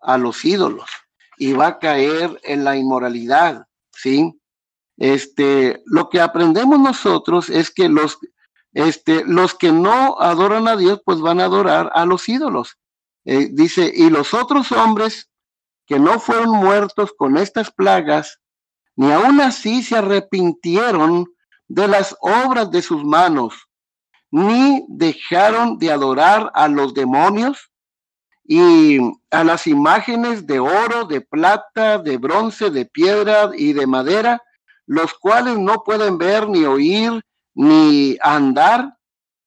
a 0.00 0.18
los 0.18 0.44
ídolos 0.44 0.90
y 1.36 1.52
va 1.52 1.66
a 1.68 1.78
caer 1.78 2.40
en 2.44 2.64
la 2.64 2.76
inmoralidad, 2.76 3.66
¿sí? 3.92 4.38
Este, 4.96 5.82
lo 5.86 6.08
que 6.08 6.20
aprendemos 6.20 6.78
nosotros 6.78 7.50
es 7.50 7.70
que 7.70 7.88
los, 7.88 8.18
este, 8.72 9.24
los 9.24 9.54
que 9.54 9.72
no 9.72 10.20
adoran 10.20 10.68
a 10.68 10.76
Dios, 10.76 11.00
pues 11.04 11.20
van 11.20 11.40
a 11.40 11.44
adorar 11.44 11.90
a 11.94 12.06
los 12.06 12.28
ídolos. 12.28 12.78
Eh, 13.24 13.48
dice, 13.52 13.90
y 13.94 14.10
los 14.10 14.34
otros 14.34 14.70
hombres 14.72 15.30
que 15.86 15.98
no 15.98 16.20
fueron 16.20 16.50
muertos 16.50 17.12
con 17.16 17.36
estas 17.36 17.70
plagas, 17.70 18.40
ni 18.96 19.10
aun 19.12 19.40
así 19.40 19.82
se 19.82 19.96
arrepintieron 19.96 21.26
de 21.66 21.88
las 21.88 22.16
obras 22.20 22.70
de 22.70 22.82
sus 22.82 23.04
manos, 23.04 23.68
ni 24.30 24.84
dejaron 24.88 25.78
de 25.78 25.90
adorar 25.90 26.50
a 26.54 26.68
los 26.68 26.94
demonios 26.94 27.70
y 28.44 28.98
a 29.30 29.42
las 29.42 29.66
imágenes 29.66 30.46
de 30.46 30.60
oro, 30.60 31.06
de 31.06 31.22
plata, 31.22 31.98
de 31.98 32.18
bronce, 32.18 32.70
de 32.70 32.84
piedra 32.84 33.50
y 33.56 33.72
de 33.72 33.86
madera, 33.86 34.42
los 34.86 35.14
cuales 35.14 35.58
no 35.58 35.82
pueden 35.82 36.18
ver, 36.18 36.48
ni 36.48 36.64
oír, 36.64 37.24
ni 37.54 38.18
andar, 38.20 38.98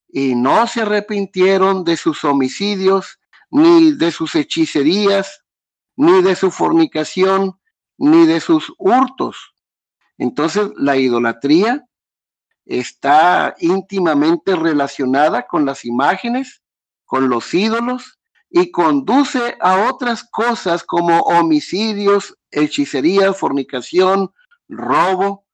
y 0.08 0.34
no 0.34 0.66
se 0.66 0.82
arrepintieron 0.82 1.84
de 1.84 1.96
sus 1.96 2.24
homicidios, 2.24 3.20
ni 3.52 3.92
de 3.92 4.12
sus 4.12 4.34
hechicerías, 4.34 5.44
ni 5.96 6.24
de 6.24 6.36
su 6.36 6.50
fornicación, 6.50 7.60
ni 7.98 8.26
de 8.26 8.40
sus 8.40 8.74
hurtos. 8.80 9.54
Entonces, 10.18 10.72
la 10.76 10.98
idolatría 10.98 11.86
está 12.66 13.56
íntimamente 13.60 14.56
relacionada 14.56 15.46
con 15.46 15.66
las 15.66 15.86
imágenes, 15.86 16.64
con 17.06 17.30
los 17.30 17.54
ídolos 17.54 18.18
y 18.50 18.72
conduce 18.72 19.58
a 19.60 19.90
otras 19.90 20.24
cosas 20.24 20.84
como 20.84 21.20
homicidios, 21.20 22.38
hechicería, 22.52 23.34
fornicación, 23.34 24.32
robo. 24.70 25.46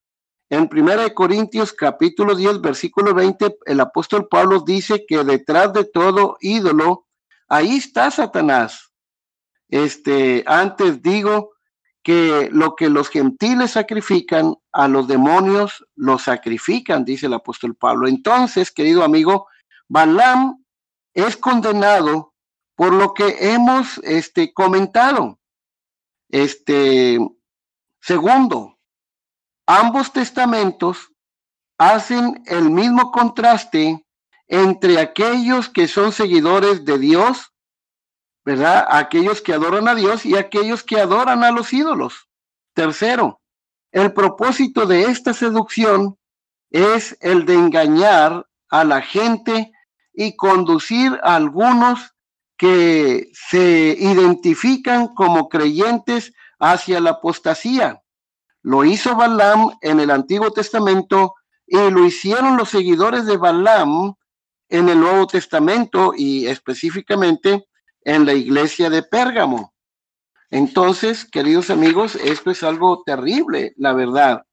En 0.50 0.70
1 0.72 1.14
Corintios 1.16 1.74
capítulo 1.74 2.36
10, 2.36 2.62
versículo 2.62 3.14
20, 3.14 3.58
el 3.66 3.80
apóstol 3.80 4.28
Pablo 4.30 4.60
dice 4.60 5.06
que 5.08 5.24
detrás 5.24 5.74
de 5.74 5.86
todo 5.86 6.38
ídolo, 6.42 7.08
ahí 7.48 7.78
está 7.78 8.12
Satanás. 8.12 8.92
Este, 9.70 10.44
antes 10.46 11.02
digo 11.02 11.54
que 12.04 12.50
lo 12.52 12.76
que 12.76 12.90
los 12.90 13.10
gentiles 13.10 13.72
sacrifican 13.72 14.54
a 14.72 14.88
los 14.88 15.08
demonios 15.08 15.86
lo 15.96 16.20
sacrifican, 16.20 17.06
dice 17.06 17.26
el 17.26 17.34
apóstol 17.34 17.76
Pablo. 17.76 18.08
Entonces, 18.08 18.72
querido 18.72 19.04
amigo, 19.04 19.48
Balaam 19.88 20.64
es 21.14 21.38
condenado 21.38 22.33
por 22.76 22.94
lo 22.94 23.14
que 23.14 23.54
hemos 23.54 24.00
este, 24.00 24.54
comentado. 24.54 25.40
Este, 26.30 27.20
segundo, 28.02 28.80
ambos 29.68 30.12
testamentos 30.12 31.12
hacen 31.78 32.44
el 32.46 32.70
mismo 32.70 33.12
contraste 33.12 34.06
entre 34.48 35.00
aquellos 35.00 35.70
que 35.70 35.88
son 35.88 36.12
seguidores 36.12 36.86
de 36.86 36.98
Dios 36.98 37.54
¿verdad? 38.46 38.86
Aquellos 38.90 39.42
que 39.42 39.54
adoran 39.54 39.88
a 39.88 39.96
Dios 39.96 40.26
y 40.26 40.36
aquellos 40.36 40.84
que 40.84 41.00
adoran 41.00 41.44
a 41.44 41.52
los 41.52 41.72
ídolos. 41.72 42.30
Tercero, 42.74 43.42
el 43.92 44.14
propósito 44.14 44.86
de 44.86 45.04
esta 45.04 45.34
seducción 45.34 46.18
es 46.70 47.18
el 47.22 47.46
de 47.46 47.54
engañar 47.54 48.48
a 48.70 48.84
la 48.84 49.02
gente 49.02 49.72
y 50.14 50.36
conducir 50.36 51.20
a 51.24 51.36
algunos 51.36 52.13
que 52.64 53.30
se 53.34 53.94
identifican 54.00 55.10
como 55.10 55.50
creyentes 55.50 56.32
hacia 56.60 57.02
la 57.02 57.10
apostasía. 57.10 58.02
Lo 58.62 58.86
hizo 58.86 59.18
Balaam 59.18 59.78
en 59.82 60.00
el 60.00 60.10
Antiguo 60.10 60.50
Testamento 60.50 61.36
y 61.68 61.76
lo 61.92 62.06
hicieron 62.06 62.56
los 62.56 62.70
seguidores 62.70 63.26
de 63.26 63.36
Balaam 63.36 64.14
en 64.70 64.88
el 64.88 65.02
Nuevo 65.02 65.28
Testamento 65.28 66.14
y 66.16 66.48
específicamente 66.48 67.68
en 68.00 68.26
la 68.26 68.34
iglesia 68.34 68.90
de 68.90 69.04
Pérgamo. 69.04 69.74
Entonces, 70.50 71.26
queridos 71.26 71.70
amigos, 71.70 72.16
esto 72.16 72.50
es 72.50 72.64
algo 72.64 73.04
terrible, 73.06 73.74
la 73.76 73.92
verdad. 73.92 74.46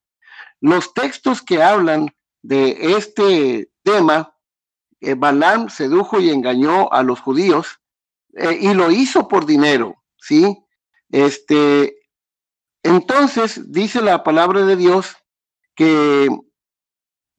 Los 0.59 0.93
textos 0.93 1.41
que 1.41 1.63
hablan 1.63 2.09
de 2.41 2.97
este 2.97 3.71
tema, 3.83 4.35
eh, 4.99 5.13
Balaam 5.13 5.69
sedujo 5.69 6.19
y 6.19 6.29
engañó 6.29 6.91
a 6.91 7.03
los 7.03 7.21
judíos 7.21 7.80
eh, 8.35 8.57
y 8.61 8.73
lo 8.73 8.91
hizo 8.91 9.27
por 9.27 9.45
dinero, 9.45 9.95
¿sí? 10.17 10.57
Este, 11.09 11.95
entonces, 12.83 13.71
dice 13.71 14.01
la 14.01 14.23
palabra 14.23 14.65
de 14.65 14.75
Dios 14.75 15.15
que 15.75 16.29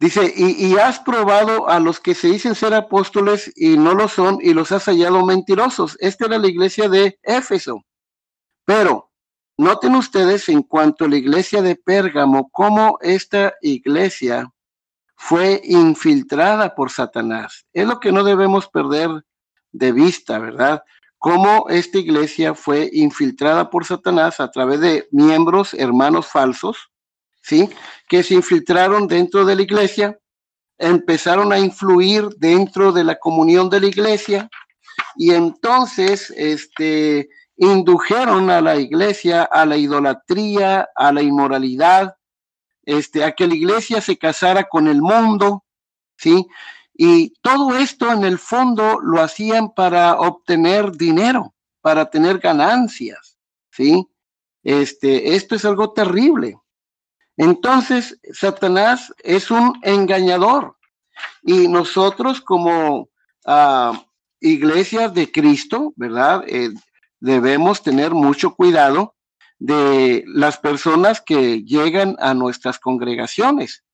Dice, 0.02 0.34
y, 0.36 0.76
has 0.78 0.98
probado 0.98 1.68
a 1.68 1.78
los 1.78 2.00
que 2.00 2.16
se 2.16 2.26
dicen 2.26 2.56
ser 2.56 2.74
apóstoles 2.74 3.52
y 3.54 3.76
no 3.76 3.94
lo 3.94 4.08
son 4.08 4.38
y 4.42 4.52
los 4.52 4.72
has 4.72 4.86
hallado 4.86 5.24
mentirosos. 5.24 5.96
Esta 6.00 6.26
era 6.26 6.38
la 6.38 6.48
iglesia 6.48 6.88
de 6.88 7.20
Éfeso. 7.22 7.84
Pero 8.64 9.12
noten 9.56 9.94
ustedes 9.94 10.48
en 10.48 10.64
cuanto 10.64 11.04
a 11.04 11.08
la 11.08 11.18
iglesia 11.18 11.62
de 11.62 11.76
Pérgamo, 11.76 12.50
cómo 12.50 12.98
esta 13.00 13.54
iglesia 13.60 14.52
fue 15.14 15.60
infiltrada 15.62 16.74
por 16.74 16.90
Satanás. 16.90 17.64
Es 17.72 17.86
lo 17.86 18.00
que 18.00 18.10
no 18.10 18.24
debemos 18.24 18.66
perder 18.66 19.08
de 19.72 19.92
vista, 19.92 20.38
¿verdad? 20.38 20.82
Cómo 21.18 21.68
esta 21.68 21.98
iglesia 21.98 22.54
fue 22.54 22.90
infiltrada 22.92 23.70
por 23.70 23.84
Satanás 23.84 24.40
a 24.40 24.50
través 24.50 24.80
de 24.80 25.08
miembros, 25.10 25.74
hermanos 25.74 26.26
falsos, 26.26 26.90
¿sí? 27.42 27.70
Que 28.08 28.22
se 28.22 28.34
infiltraron 28.34 29.06
dentro 29.06 29.44
de 29.44 29.56
la 29.56 29.62
iglesia, 29.62 30.18
empezaron 30.78 31.52
a 31.52 31.58
influir 31.58 32.28
dentro 32.38 32.92
de 32.92 33.04
la 33.04 33.18
comunión 33.18 33.70
de 33.70 33.80
la 33.80 33.86
iglesia 33.86 34.50
y 35.16 35.32
entonces, 35.32 36.32
este, 36.36 37.28
indujeron 37.56 38.50
a 38.50 38.60
la 38.60 38.76
iglesia 38.76 39.44
a 39.44 39.64
la 39.66 39.76
idolatría, 39.76 40.88
a 40.96 41.12
la 41.12 41.22
inmoralidad, 41.22 42.16
este, 42.84 43.24
a 43.24 43.32
que 43.32 43.46
la 43.46 43.54
iglesia 43.54 44.00
se 44.00 44.18
casara 44.18 44.64
con 44.64 44.88
el 44.88 45.00
mundo, 45.00 45.64
¿sí? 46.16 46.46
Y 46.94 47.30
todo 47.40 47.76
esto 47.76 48.12
en 48.12 48.24
el 48.24 48.38
fondo 48.38 49.00
lo 49.00 49.20
hacían 49.22 49.72
para 49.72 50.14
obtener 50.20 50.92
dinero, 50.92 51.54
para 51.80 52.10
tener 52.10 52.38
ganancias, 52.38 53.38
¿sí? 53.70 54.06
Este, 54.62 55.34
esto 55.34 55.54
es 55.54 55.64
algo 55.64 55.92
terrible. 55.92 56.58
Entonces, 57.36 58.18
Satanás 58.32 59.12
es 59.24 59.50
un 59.50 59.78
engañador 59.82 60.76
y 61.42 61.66
nosotros 61.68 62.40
como 62.40 63.08
ah, 63.46 64.04
iglesias 64.40 65.14
de 65.14 65.30
Cristo, 65.32 65.92
¿verdad? 65.96 66.44
Eh, 66.46 66.70
debemos 67.20 67.82
tener 67.82 68.12
mucho 68.12 68.54
cuidado 68.54 69.14
de 69.58 70.24
las 70.26 70.58
personas 70.58 71.20
que 71.20 71.62
llegan 71.62 72.16
a 72.18 72.34
nuestras 72.34 72.78
congregaciones. 72.78 73.84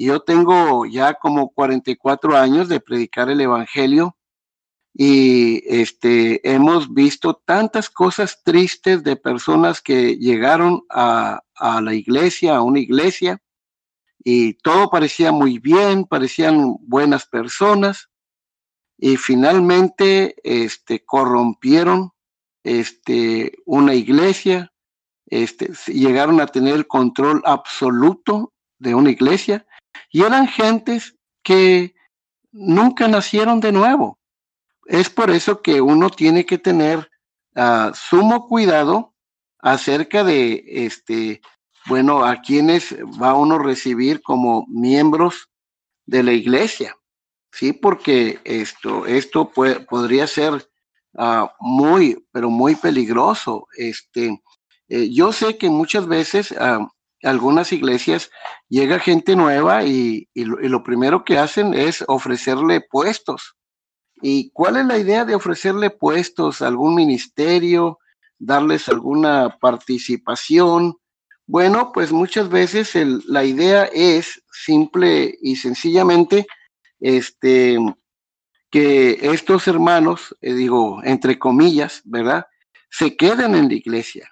Yo 0.00 0.20
tengo 0.20 0.86
ya 0.86 1.14
como 1.14 1.50
44 1.50 2.36
años 2.36 2.68
de 2.68 2.78
predicar 2.78 3.30
el 3.30 3.40
Evangelio 3.40 4.16
y 4.94 5.60
este, 5.66 6.40
hemos 6.48 6.94
visto 6.94 7.34
tantas 7.44 7.90
cosas 7.90 8.40
tristes 8.44 9.02
de 9.02 9.16
personas 9.16 9.80
que 9.80 10.16
llegaron 10.16 10.84
a, 10.88 11.42
a 11.56 11.80
la 11.80 11.94
iglesia, 11.94 12.56
a 12.56 12.62
una 12.62 12.78
iglesia, 12.78 13.42
y 14.22 14.54
todo 14.54 14.88
parecía 14.88 15.32
muy 15.32 15.58
bien, 15.58 16.04
parecían 16.04 16.76
buenas 16.80 17.26
personas, 17.26 18.08
y 18.96 19.16
finalmente 19.16 20.36
este, 20.44 21.04
corrompieron 21.04 22.12
este, 22.62 23.52
una 23.64 23.94
iglesia, 23.94 24.72
este, 25.26 25.72
llegaron 25.92 26.40
a 26.40 26.46
tener 26.46 26.74
el 26.74 26.86
control 26.86 27.42
absoluto 27.44 28.52
de 28.78 28.94
una 28.94 29.10
iglesia, 29.10 29.66
y 30.10 30.22
eran 30.22 30.48
gentes 30.48 31.16
que 31.42 31.94
nunca 32.52 33.08
nacieron 33.08 33.60
de 33.60 33.72
nuevo. 33.72 34.18
Es 34.86 35.10
por 35.10 35.30
eso 35.30 35.60
que 35.60 35.80
uno 35.80 36.10
tiene 36.10 36.46
que 36.46 36.58
tener 36.58 37.10
uh, 37.56 37.92
sumo 37.94 38.46
cuidado 38.48 39.14
acerca 39.60 40.24
de, 40.24 40.64
este, 40.66 41.40
bueno, 41.86 42.24
a 42.24 42.40
quienes 42.40 42.94
va 43.20 43.34
uno 43.34 43.56
a 43.56 43.62
recibir 43.62 44.22
como 44.22 44.66
miembros 44.68 45.48
de 46.06 46.22
la 46.22 46.32
iglesia, 46.32 46.96
¿sí? 47.52 47.72
Porque 47.72 48.40
esto, 48.44 49.06
esto 49.06 49.50
puede, 49.50 49.80
podría 49.80 50.26
ser 50.26 50.70
ah, 51.16 51.52
muy, 51.60 52.26
pero 52.32 52.50
muy 52.50 52.76
peligroso. 52.76 53.66
Este, 53.76 54.42
eh, 54.88 55.10
yo 55.12 55.32
sé 55.32 55.58
que 55.58 55.68
muchas 55.68 56.06
veces 56.06 56.54
ah, 56.58 56.88
algunas 57.22 57.72
iglesias 57.72 58.30
llega 58.68 58.98
gente 58.98 59.34
nueva 59.36 59.84
y, 59.84 60.28
lo, 60.34 60.82
primero 60.82 61.24
que 61.24 61.38
hacen 61.38 61.74
es 61.74 62.04
ofrecerle 62.06 62.80
puestos. 62.80 63.56
¿Y 64.20 64.50
cuál 64.50 64.76
es 64.76 64.86
la 64.86 64.98
idea 64.98 65.24
de 65.24 65.34
ofrecerle 65.34 65.90
puestos? 65.90 66.62
¿Algún 66.62 66.94
ministerio? 66.94 67.98
¿Darles 68.38 68.88
alguna 68.88 69.58
participación? 69.60 70.96
Bueno, 71.46 71.92
pues 71.92 72.12
muchas 72.12 72.48
veces 72.50 72.94
la 73.26 73.44
idea 73.44 73.84
es 73.92 74.42
simple 74.52 75.36
y 75.40 75.56
sencillamente 75.56 76.46
este, 77.00 77.78
que 78.70 79.18
estos 79.22 79.66
hermanos, 79.66 80.36
eh, 80.40 80.52
digo, 80.52 81.00
entre 81.04 81.38
comillas, 81.38 82.02
¿verdad? 82.04 82.46
Se 82.90 83.16
queden 83.16 83.54
en 83.54 83.68
la 83.68 83.74
iglesia. 83.74 84.30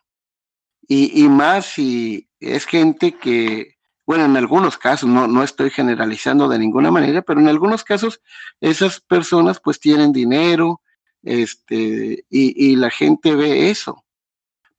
Y, 0.88 1.24
y 1.24 1.28
más 1.28 1.66
si 1.66 2.28
es 2.40 2.64
gente 2.64 3.12
que, 3.12 3.76
bueno, 4.06 4.24
en 4.24 4.36
algunos 4.36 4.78
casos, 4.78 5.08
no, 5.08 5.26
no 5.26 5.42
estoy 5.42 5.70
generalizando 5.70 6.48
de 6.48 6.58
ninguna 6.58 6.90
manera, 6.90 7.22
pero 7.22 7.40
en 7.40 7.48
algunos 7.48 7.82
casos 7.84 8.20
esas 8.60 9.00
personas 9.00 9.60
pues 9.60 9.80
tienen 9.80 10.12
dinero, 10.12 10.80
este, 11.22 12.24
y, 12.30 12.70
y 12.70 12.76
la 12.76 12.90
gente 12.90 13.34
ve 13.34 13.70
eso. 13.70 14.04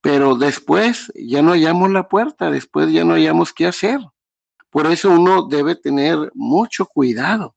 Pero 0.02 0.36
después 0.36 1.12
ya 1.16 1.42
no 1.42 1.52
hallamos 1.52 1.92
la 1.92 2.08
puerta, 2.08 2.50
después 2.50 2.92
ya 2.92 3.04
no 3.04 3.14
hallamos 3.16 3.52
qué 3.52 3.68
hacer. 3.68 4.00
Por 4.70 4.88
eso 4.88 5.10
uno 5.10 5.48
debe 5.48 5.76
tener 5.76 6.32
mucho 6.34 6.86
cuidado, 6.86 7.56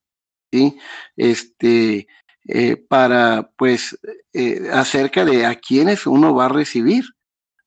¿sí? 0.50 0.76
Este, 1.16 2.08
eh, 2.46 2.76
para, 2.76 3.50
pues, 3.56 3.98
eh, 4.32 4.68
acerca 4.72 5.24
de 5.24 5.46
a 5.46 5.54
quiénes 5.54 6.06
uno 6.06 6.34
va 6.34 6.46
a 6.46 6.48
recibir. 6.48 7.04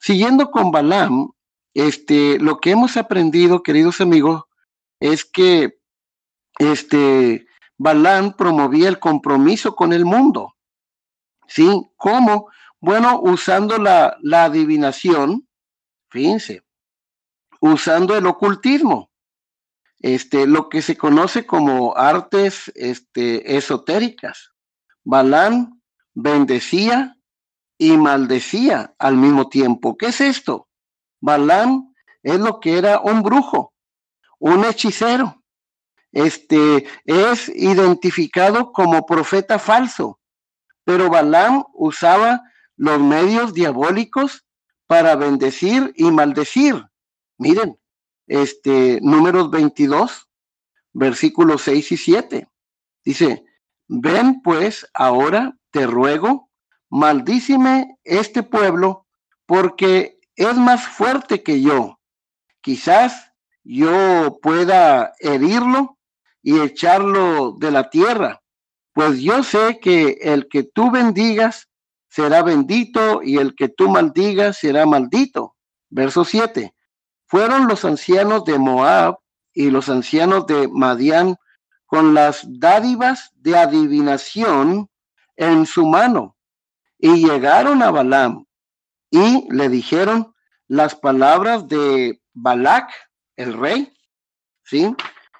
Siguiendo 0.03 0.51
con 0.51 0.69
Balaam, 0.69 1.31
este, 1.73 2.37
lo 2.37 2.59
que 2.59 2.71
hemos 2.71 2.97
aprendido, 2.97 3.63
queridos 3.63 4.01
amigos, 4.01 4.43
es 4.99 5.23
que 5.23 5.79
este, 6.59 7.47
Balán 7.77 8.35
promovía 8.35 8.89
el 8.89 8.99
compromiso 8.99 9.77
con 9.77 9.93
el 9.93 10.03
mundo. 10.03 10.57
¿Sí? 11.47 11.89
¿Cómo? 11.95 12.49
Bueno, 12.81 13.21
usando 13.21 13.77
la, 13.77 14.17
la 14.21 14.43
adivinación, 14.43 15.47
fíjense, 16.09 16.65
usando 17.61 18.17
el 18.17 18.25
ocultismo, 18.25 19.09
este, 19.99 20.47
lo 20.47 20.67
que 20.67 20.81
se 20.81 20.97
conoce 20.97 21.45
como 21.45 21.95
artes 21.95 22.69
este, 22.75 23.55
esotéricas. 23.55 24.51
Balán 25.05 25.81
bendecía 26.13 27.15
y 27.83 27.97
maldecía 27.97 28.95
al 28.97 29.17
mismo 29.17 29.49
tiempo. 29.49 29.97
¿Qué 29.97 30.05
es 30.05 30.21
esto? 30.21 30.69
Balaam 31.19 31.93
es 32.21 32.39
lo 32.39 32.61
que 32.61 32.77
era 32.77 33.01
un 33.01 33.21
brujo, 33.23 33.73
un 34.39 34.63
hechicero. 34.63 35.43
Este 36.13 36.87
es 37.03 37.49
identificado 37.49 38.71
como 38.71 39.05
profeta 39.05 39.59
falso, 39.59 40.21
pero 40.85 41.09
Balaam 41.09 41.65
usaba 41.73 42.41
los 42.77 43.01
medios 43.01 43.53
diabólicos 43.53 44.45
para 44.87 45.17
bendecir 45.17 45.91
y 45.97 46.09
maldecir. 46.09 46.85
Miren, 47.37 47.77
este 48.27 48.99
números 49.01 49.51
22, 49.51 50.29
versículos 50.93 51.63
6 51.63 51.91
y 51.91 51.97
7. 51.97 52.47
Dice, 53.03 53.43
ven 53.89 54.41
pues 54.41 54.89
ahora, 54.93 55.57
te 55.71 55.85
ruego, 55.85 56.49
maldícime 56.93 57.97
este 58.03 58.43
pueblo, 58.43 59.07
porque 59.47 60.19
es 60.35 60.55
más 60.55 60.85
fuerte 60.85 61.41
que 61.41 61.59
yo. 61.59 61.99
Quizás 62.61 63.31
yo 63.63 64.37
pueda 64.43 65.11
herirlo 65.19 65.97
y 66.43 66.59
echarlo 66.59 67.53
de 67.53 67.71
la 67.71 67.89
tierra, 67.89 68.43
pues 68.93 69.21
yo 69.21 69.41
sé 69.41 69.79
que 69.79 70.19
el 70.21 70.47
que 70.47 70.61
tú 70.61 70.91
bendigas 70.91 71.67
será 72.09 72.43
bendito 72.43 73.23
y 73.23 73.37
el 73.37 73.55
que 73.55 73.69
tú 73.69 73.89
maldigas 73.89 74.59
será 74.59 74.85
maldito. 74.85 75.55
Verso 75.89 76.23
7. 76.23 76.75
Fueron 77.25 77.67
los 77.67 77.85
ancianos 77.85 78.45
de 78.45 78.59
Moab 78.59 79.17
y 79.51 79.71
los 79.71 79.89
ancianos 79.89 80.45
de 80.45 80.67
Madián 80.67 81.37
con 81.87 82.13
las 82.13 82.45
dádivas 82.47 83.31
de 83.33 83.57
adivinación 83.57 84.91
en 85.35 85.65
su 85.65 85.87
mano 85.87 86.35
y 87.03 87.27
llegaron 87.27 87.83
a 87.83 87.91
Balaam 87.91 88.45
y 89.11 89.45
le 89.51 89.67
dijeron 89.67 90.33
las 90.69 90.95
palabras 90.95 91.67
de 91.67 92.21
Balac, 92.33 92.89
el 93.35 93.51
rey, 93.59 93.93
¿sí? 94.63 94.95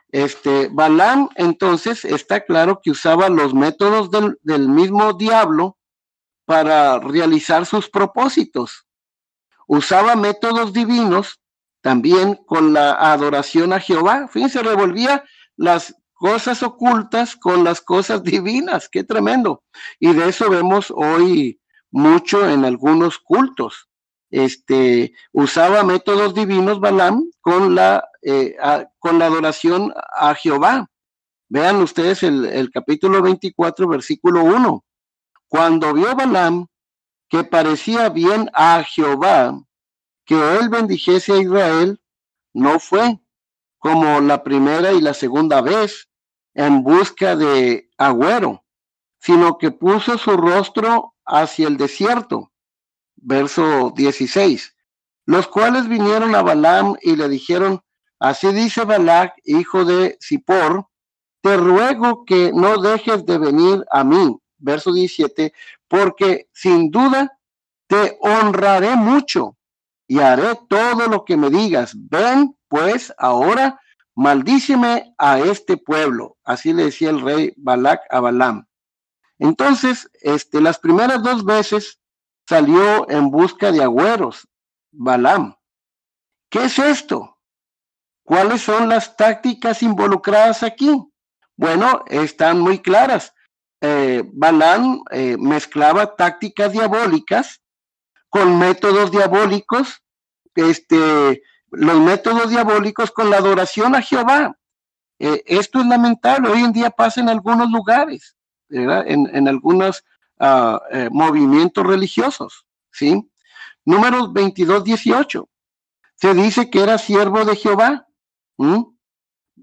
Este, 0.10 0.68
Balaam 0.68 1.30
entonces 1.36 2.04
está 2.04 2.42
claro 2.42 2.82
que 2.84 2.92
usaba 2.92 3.30
los 3.30 3.54
métodos 3.54 4.12
del, 4.12 4.38
del 4.42 4.68
mismo 4.68 5.14
diablo 5.14 5.78
para 6.44 7.00
realizar 7.00 7.66
sus 7.66 7.90
propósitos. 7.90 8.86
Usaba 9.66 10.18
métodos 10.18 10.74
divinos 10.74 11.40
también 11.80 12.36
con 12.46 12.74
la 12.74 12.92
adoración 12.92 13.72
a 13.72 13.80
Jehová. 13.80 14.28
Fíjense, 14.28 14.62
revolvía 14.64 15.24
las 15.56 15.96
cosas 16.24 16.64
ocultas 16.64 17.36
con 17.36 17.66
las 17.66 17.82
cosas 17.82 18.24
divinas. 18.24 18.88
Qué 18.88 19.04
tremendo. 19.04 19.62
Y 20.00 20.14
de 20.14 20.30
eso 20.30 20.50
vemos 20.50 20.90
hoy 20.90 21.60
mucho 21.92 22.48
en 22.48 22.64
algunos 22.64 23.20
cultos. 23.20 23.90
Este, 24.32 25.14
usaba 25.34 25.84
métodos 25.84 26.34
divinos 26.34 26.80
Balaam 26.80 27.30
con 27.42 27.76
la, 27.76 28.08
eh, 28.22 28.56
con 29.00 29.20
la 29.20 29.26
adoración 29.26 29.94
a 30.16 30.34
Jehová. 30.34 30.90
Vean 31.50 31.82
ustedes 31.82 32.24
el, 32.24 32.46
el 32.46 32.72
capítulo 32.72 33.22
24, 33.22 33.86
versículo 33.90 34.46
1. 34.46 34.82
Cuando 35.50 35.94
vio 35.94 36.16
Balaam 36.16 36.68
que 37.28 37.44
parecía 37.44 38.08
bien 38.08 38.50
a 38.54 38.82
Jehová 38.84 39.62
que 40.24 40.58
él 40.58 40.70
bendijese 40.70 41.34
a 41.34 41.42
Israel, 41.42 42.00
no 42.54 42.80
fue 42.80 43.20
como 43.78 44.22
la 44.22 44.42
primera 44.42 44.94
y 44.94 45.02
la 45.02 45.14
segunda 45.14 45.60
vez 45.60 46.08
en 46.54 46.84
busca 46.84 47.36
de 47.36 47.90
agüero, 47.98 48.64
sino 49.20 49.58
que 49.58 49.72
puso 49.72 50.18
su 50.18 50.38
rostro 50.38 51.16
hacia 51.26 51.68
el 51.68 51.78
desierto. 51.78 52.52
Verso 53.16 53.92
16. 53.96 54.76
Los 55.26 55.48
cuales 55.48 55.88
vinieron 55.88 56.36
a 56.36 56.42
Balaam 56.42 56.96
y 57.02 57.16
le 57.16 57.30
dijeron, 57.30 57.82
así 58.20 58.52
dice 58.52 58.84
Balac, 58.84 59.34
hijo 59.46 59.86
de 59.86 60.18
Zippor, 60.22 60.88
te 61.42 61.58
ruego 61.58 62.26
que 62.26 62.52
no 62.54 62.78
dejes 62.78 63.26
de 63.26 63.38
venir 63.38 63.86
a 63.92 64.04
mí. 64.04 64.38
Verso 64.58 64.94
17, 64.94 65.54
porque 65.88 66.48
sin 66.54 66.90
duda 66.90 67.38
te 67.88 68.18
honraré 68.22 68.96
mucho 68.96 69.58
y 70.08 70.20
haré 70.20 70.58
todo 70.70 71.08
lo 71.08 71.26
que 71.26 71.36
me 71.38 71.50
digas. 71.50 71.94
Ven 71.96 72.56
pues 72.68 73.14
ahora, 73.18 73.80
maldíceme 74.16 75.14
a 75.18 75.40
este 75.40 75.78
pueblo. 75.78 76.38
Así 76.44 76.74
le 76.74 76.86
decía 76.86 77.10
el 77.10 77.22
rey 77.22 77.54
Balac 77.58 78.02
a 78.10 78.20
Balaam. 78.20 78.68
Entonces, 79.40 80.10
este, 80.22 80.62
las 80.62 80.80
primeras 80.80 81.24
dos 81.24 81.44
veces 81.44 82.00
salió 82.48 83.10
en 83.10 83.30
busca 83.30 83.72
de 83.72 83.84
agüeros, 83.84 84.48
Balaam. 84.92 85.56
¿Qué 86.50 86.66
es 86.66 86.78
esto? 86.80 87.38
¿Cuáles 88.24 88.62
son 88.62 88.88
las 88.88 89.18
tácticas 89.18 89.84
involucradas 89.84 90.64
aquí? 90.64 90.92
Bueno, 91.58 92.04
están 92.08 92.60
muy 92.60 92.80
claras. 92.80 93.34
Eh, 93.82 94.24
Balaam 94.32 95.04
eh, 95.12 95.36
mezclaba 95.38 96.16
tácticas 96.16 96.72
diabólicas 96.72 97.62
con 98.30 98.58
métodos 98.58 99.12
diabólicos, 99.12 100.02
este, 100.56 101.44
los 101.74 102.00
métodos 102.00 102.50
diabólicos 102.50 103.12
con 103.12 103.30
la 103.30 103.38
adoración 103.38 103.96
a 103.96 104.02
Jehová. 104.02 104.58
Eh, 105.20 105.44
esto 105.46 105.80
es 105.80 105.86
lamentable, 105.86 106.50
hoy 106.50 106.62
en 106.62 106.74
día 106.74 106.90
pasa 106.90 107.22
en 107.22 107.30
algunos 107.30 107.72
lugares 107.72 108.36
en, 108.74 109.48
algunos 109.48 110.04
ah, 110.40 110.82
eh, 110.92 111.10
movimientos 111.12 111.86
religiosos. 111.86 112.66
¿sí? 112.92 113.30
Números 113.86 114.34
22, 114.34 114.84
18. 114.84 115.50
Se 116.16 116.34
dice 116.34 116.70
que 116.70 116.82
era 116.82 116.98
siervo 116.98 117.46
de 117.46 117.56
Jehová. 117.56 118.08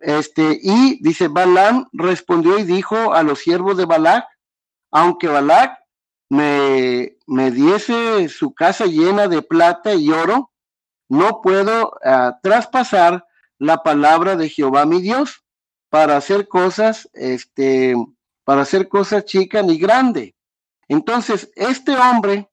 Este, 0.01 0.59
y 0.63 1.03
dice, 1.03 1.29
Balaam 1.29 1.89
respondió 1.93 2.59
y 2.59 2.65
dijo 2.65 3.13
a 3.13 3.23
los 3.23 3.41
siervos 3.41 3.77
de 3.77 3.87
Balac, 3.87 4.27
aunque 4.91 5.29
Balac 5.29 5.79
me, 6.29 7.17
me 7.27 7.51
diese 7.51 8.29
su 8.29 8.53
casa 8.53 8.87
llena 8.87 9.29
de 9.29 9.43
plata 9.43 9.95
y 9.95 10.11
oro, 10.11 10.50
no 11.11 11.43
puedo 11.43 11.99
ah, 12.05 12.39
traspasar 12.41 13.27
la 13.59 13.83
palabra 13.83 14.37
de 14.37 14.49
Jehová 14.49 14.87
mi 14.87 15.03
Dios 15.03 15.45
para 15.91 16.17
hacer 16.17 16.47
cosas 16.49 17.11
este, 17.13 17.95
para 18.45 18.63
hacer 18.63 18.89
cosas 18.89 19.25
chicas 19.25 19.65
ni 19.65 19.77
grande. 19.77 20.37
Entonces, 20.89 21.51
este 21.57 21.97
hombre, 21.97 22.49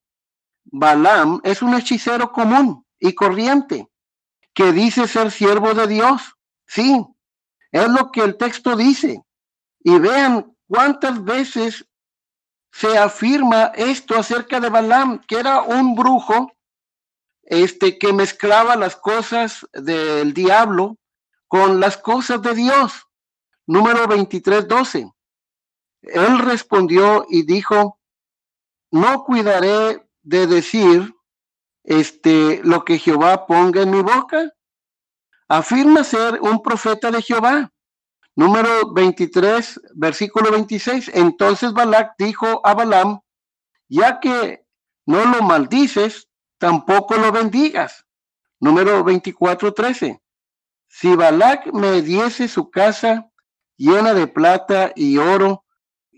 Balaam, 0.64 1.40
es 1.44 1.62
un 1.62 1.74
hechicero 1.74 2.32
común 2.32 2.84
y 2.98 3.14
corriente 3.14 3.88
que 4.52 4.72
dice 4.72 5.06
ser 5.06 5.30
siervo 5.30 5.72
de 5.72 5.86
Dios. 5.86 6.20
Sí, 6.66 7.06
es 7.70 7.88
lo 7.88 8.10
que 8.10 8.22
el 8.22 8.36
texto 8.36 8.74
dice. 8.76 9.22
Y 9.80 9.98
vean 10.00 10.52
cuántas 10.66 11.22
veces 11.22 11.86
se 12.72 12.98
afirma 12.98 13.66
esto 13.76 14.18
acerca 14.18 14.58
de 14.58 14.68
Balaam, 14.68 15.20
que 15.26 15.38
era 15.38 15.62
un 15.62 15.94
brujo 15.94 16.52
este, 17.50 17.98
que 17.98 18.12
mezclaba 18.12 18.76
las 18.76 18.96
cosas 18.96 19.66
del 19.72 20.34
diablo 20.34 20.98
con 21.46 21.80
las 21.80 21.96
cosas 21.96 22.42
de 22.42 22.54
Dios. 22.54 23.06
Número 23.66 24.06
23, 24.06 24.68
12. 24.68 25.10
Él 26.02 26.38
respondió 26.40 27.24
y 27.28 27.44
dijo, 27.44 27.98
no 28.90 29.24
cuidaré 29.24 30.06
de 30.22 30.46
decir 30.46 31.14
este, 31.84 32.60
lo 32.64 32.84
que 32.84 32.98
Jehová 32.98 33.46
ponga 33.46 33.80
en 33.80 33.92
mi 33.92 34.02
boca. 34.02 34.52
Afirma 35.48 36.04
ser 36.04 36.40
un 36.42 36.62
profeta 36.62 37.10
de 37.10 37.22
Jehová. 37.22 37.72
Número 38.36 38.92
23, 38.92 39.80
versículo 39.94 40.50
26. 40.50 41.12
Entonces 41.14 41.72
Balac 41.72 42.12
dijo 42.18 42.60
a 42.62 42.74
Balaam, 42.74 43.20
ya 43.88 44.20
que 44.20 44.66
no 45.06 45.24
lo 45.24 45.42
maldices, 45.42 46.27
tampoco 46.58 47.16
lo 47.16 47.32
bendigas. 47.32 48.04
Número 48.60 49.02
24, 49.04 49.72
13. 49.72 50.20
Si 50.88 51.14
Balac 51.14 51.72
me 51.72 52.02
diese 52.02 52.48
su 52.48 52.70
casa 52.70 53.30
llena 53.76 54.14
de 54.14 54.26
plata 54.26 54.92
y 54.96 55.18
oro, 55.18 55.64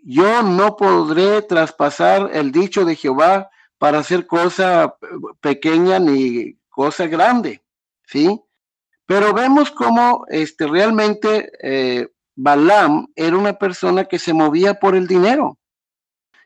yo 0.02 0.42
no 0.42 0.76
podré 0.76 1.42
traspasar 1.42 2.30
el 2.32 2.52
dicho 2.52 2.84
de 2.84 2.96
Jehová 2.96 3.50
para 3.78 3.98
hacer 3.98 4.26
cosa 4.26 4.94
pequeña 5.40 5.98
ni 5.98 6.58
cosa 6.68 7.06
grande, 7.06 7.62
¿sí? 8.06 8.40
Pero 9.06 9.34
vemos 9.34 9.70
cómo 9.70 10.24
este, 10.28 10.66
realmente 10.66 11.50
eh, 11.62 12.08
Balaam 12.36 13.08
era 13.14 13.36
una 13.36 13.54
persona 13.54 14.04
que 14.04 14.18
se 14.18 14.32
movía 14.32 14.74
por 14.74 14.94
el 14.94 15.06
dinero. 15.06 15.58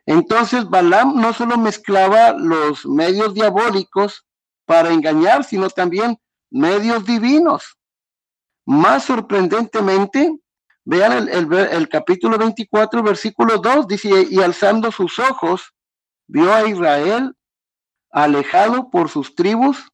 Entonces 0.07 0.69
Balaam 0.69 1.21
no 1.21 1.33
solo 1.33 1.57
mezclaba 1.57 2.33
los 2.33 2.85
medios 2.87 3.35
diabólicos 3.35 4.25
para 4.67 4.91
engañar, 4.91 5.45
sino 5.45 5.71
también 5.71 6.19
medios 6.51 7.05
divinos. 7.05 7.79
Más 8.67 9.05
sorprendentemente, 9.05 10.39
vean 10.85 11.29
el, 11.29 11.53
el 11.53 11.89
capítulo 11.89 12.39
24, 12.39 13.03
versículo 13.03 13.59
2, 13.59 13.87
dice, 13.89 14.27
y 14.31 14.41
alzando 14.41 14.91
sus 14.91 15.19
ojos, 15.19 15.75
vio 16.27 16.53
a 16.53 16.67
Israel 16.67 17.35
alejado 18.11 18.91
por 18.91 19.09
sus 19.09 19.35
tribus, 19.35 19.89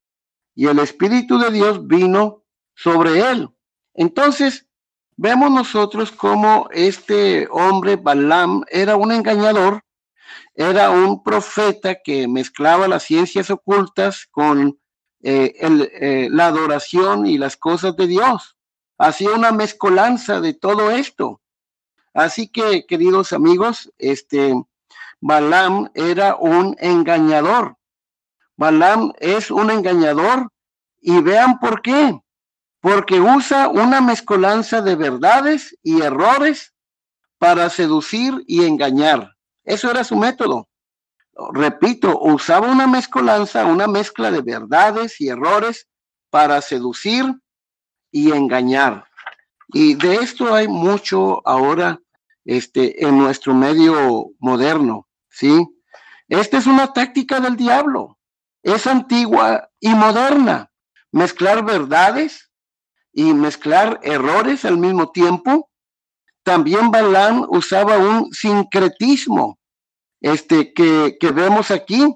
y 0.54 0.66
el 0.66 0.78
Espíritu 0.78 1.38
de 1.38 1.50
Dios 1.50 1.86
vino 1.86 2.44
sobre 2.74 3.20
él. 3.30 3.48
Entonces, 3.94 4.66
vemos 5.16 5.50
nosotros 5.50 6.12
cómo 6.12 6.68
este 6.70 7.48
hombre, 7.50 7.96
Balaam, 7.96 8.62
era 8.68 8.96
un 8.96 9.12
engañador, 9.12 9.82
era 10.60 10.90
un 10.90 11.22
profeta 11.22 12.02
que 12.04 12.28
mezclaba 12.28 12.86
las 12.86 13.04
ciencias 13.04 13.48
ocultas 13.50 14.26
con 14.30 14.78
eh, 15.22 15.54
eh, 15.58 16.28
la 16.30 16.48
adoración 16.48 17.26
y 17.26 17.38
las 17.38 17.56
cosas 17.56 17.96
de 17.96 18.06
Dios. 18.06 18.58
Hacía 18.98 19.30
una 19.30 19.52
mezcolanza 19.52 20.38
de 20.42 20.52
todo 20.52 20.90
esto. 20.90 21.40
Así 22.12 22.46
que, 22.46 22.84
queridos 22.84 23.32
amigos, 23.32 23.90
este 23.96 24.52
Balaam 25.20 25.90
era 25.94 26.36
un 26.36 26.76
engañador. 26.78 27.78
Balaam 28.54 29.14
es 29.18 29.50
un 29.50 29.70
engañador 29.70 30.52
y 31.00 31.22
vean 31.22 31.58
por 31.58 31.80
qué 31.80 32.20
porque 32.80 33.18
usa 33.18 33.68
una 33.68 34.02
mezcolanza 34.02 34.82
de 34.82 34.94
verdades 34.94 35.74
y 35.82 36.02
errores 36.02 36.74
para 37.38 37.70
seducir 37.70 38.44
y 38.46 38.64
engañar. 38.64 39.36
Eso 39.64 39.90
era 39.90 40.04
su 40.04 40.16
método. 40.16 40.68
Repito, 41.52 42.18
usaba 42.20 42.70
una 42.70 42.86
mezcolanza, 42.86 43.64
una 43.64 43.86
mezcla 43.86 44.30
de 44.30 44.42
verdades 44.42 45.20
y 45.20 45.28
errores 45.28 45.88
para 46.30 46.60
seducir 46.60 47.24
y 48.10 48.32
engañar. 48.32 49.04
Y 49.68 49.94
de 49.94 50.16
esto 50.16 50.54
hay 50.54 50.68
mucho 50.68 51.46
ahora 51.46 52.00
este, 52.44 53.06
en 53.06 53.18
nuestro 53.18 53.54
medio 53.54 54.30
moderno, 54.38 55.06
¿sí? 55.28 55.66
Esta 56.28 56.58
es 56.58 56.66
una 56.66 56.92
táctica 56.92 57.40
del 57.40 57.56
diablo. 57.56 58.18
Es 58.62 58.86
antigua 58.86 59.70
y 59.80 59.94
moderna. 59.94 60.70
Mezclar 61.12 61.64
verdades 61.64 62.50
y 63.12 63.32
mezclar 63.34 63.98
errores 64.02 64.64
al 64.64 64.78
mismo 64.78 65.10
tiempo. 65.10 65.69
También 66.50 66.90
Balaam 66.90 67.46
usaba 67.48 67.96
un 67.96 68.32
sincretismo, 68.32 69.56
este, 70.20 70.72
que, 70.72 71.16
que 71.20 71.30
vemos 71.30 71.70
aquí, 71.70 72.12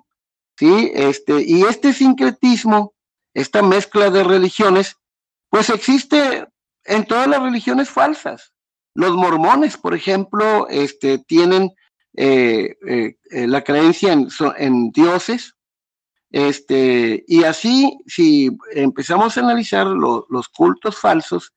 ¿sí? 0.59 0.91
Este, 0.93 1.41
y 1.41 1.63
este 1.63 1.93
sincretismo, 1.93 2.95
esta 3.33 3.63
mezcla 3.63 4.11
de 4.11 4.25
religiones, 4.25 4.97
pues 5.51 5.71
existe 5.71 6.49
en 6.83 7.05
todas 7.05 7.29
las 7.29 7.45
religiones 7.45 7.89
falsas. 7.91 8.53
Los 8.95 9.15
mormones, 9.15 9.77
por 9.77 9.95
ejemplo, 9.95 10.67
este, 10.69 11.19
tienen 11.19 11.71
eh, 12.17 12.75
eh, 12.89 13.17
eh, 13.31 13.47
la 13.47 13.63
creencia 13.63 14.15
en, 14.15 14.27
en, 14.57 14.91
dioses, 14.91 15.55
este, 16.33 17.23
y 17.29 17.45
así, 17.45 18.01
si 18.09 18.51
empezamos 18.73 19.37
a 19.37 19.43
analizar 19.43 19.87
los 19.87 20.49
cultos 20.49 20.99
falsos, 20.99 21.53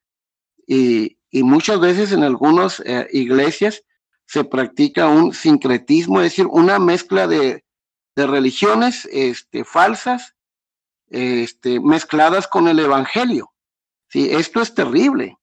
y, 0.68 1.17
muchas 1.32 1.80
veces 1.80 2.12
en 2.12 2.24
algunas 2.24 2.82
eh, 2.86 3.08
iglesias 3.12 3.84
se 4.26 4.44
practica 4.44 5.08
un 5.08 5.34
sincretismo, 5.34 6.20
es 6.20 6.32
decir, 6.32 6.48
una 6.48 6.80
mezcla 6.80 7.28
de, 7.28 7.64
religiones 8.16 9.08
este, 9.12 9.64
falsas 9.64 10.34
este, 11.12 11.80
mezcladas 11.80 12.48
con 12.48 12.68
el 12.68 12.80
evangelio. 12.80 13.54
¿sí? 14.10 14.32
Esto 14.32 14.60
es 14.60 14.74
terrible. 14.74 15.38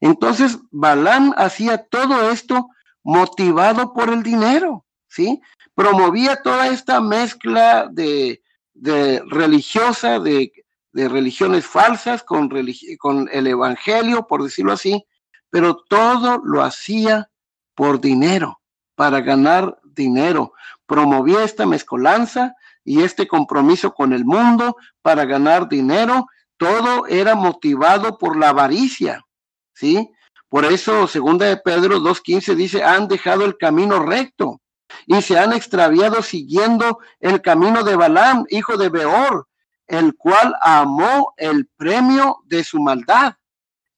Entonces, 0.00 0.58
Balán 0.70 1.32
hacía 1.38 1.78
todo 1.86 2.30
esto 2.30 2.68
motivado 3.02 3.94
por 3.94 4.10
el 4.10 4.22
dinero, 4.22 4.84
¿sí? 5.08 5.40
Promovía 5.74 6.42
toda 6.42 6.68
esta 6.68 7.00
mezcla 7.00 7.88
de, 7.90 8.42
de 8.74 9.22
religiosa, 9.26 10.18
de, 10.20 10.52
religiones 10.92 11.64
falsas, 11.64 12.22
con, 12.22 12.50
con 12.98 13.28
el 13.32 13.46
Evangelio, 13.46 14.26
por 14.26 14.42
decirlo 14.42 14.72
así, 14.72 15.04
pero 15.50 15.76
todo 15.76 16.40
lo 16.44 16.62
hacía 16.62 17.30
por 17.74 18.00
dinero, 18.00 18.60
para 18.94 19.20
ganar 19.20 19.78
dinero. 19.84 20.52
Promovía 20.86 21.44
esta 21.44 21.66
mezcolanza 21.66 22.54
y 22.84 23.02
este 23.02 23.28
compromiso 23.28 23.94
con 23.94 24.12
el 24.12 24.24
mundo 24.24 24.76
para 25.02 25.24
ganar 25.24 25.68
dinero. 25.68 26.26
Todo 26.56 27.06
era 27.06 27.34
motivado 27.34 28.18
por 28.18 28.36
la 28.36 28.48
avaricia, 28.48 29.24
¿sí? 29.74 30.10
Por 30.48 30.64
eso, 30.64 31.06
segunda 31.06 31.46
de 31.46 31.58
Pedro 31.58 31.98
2.15 32.00 32.54
dice, 32.54 32.82
han 32.82 33.06
dejado 33.06 33.44
el 33.44 33.56
camino 33.58 34.00
recto 34.00 34.60
y 35.06 35.20
se 35.20 35.38
han 35.38 35.52
extraviado 35.52 36.22
siguiendo 36.22 37.00
el 37.20 37.42
camino 37.42 37.84
de 37.84 37.96
Balaam, 37.96 38.46
hijo 38.48 38.76
de 38.78 38.88
Beor, 38.88 39.46
el 39.86 40.16
cual 40.16 40.54
amó 40.62 41.34
el 41.36 41.66
premio 41.76 42.38
de 42.46 42.64
su 42.64 42.80
maldad. 42.80 43.34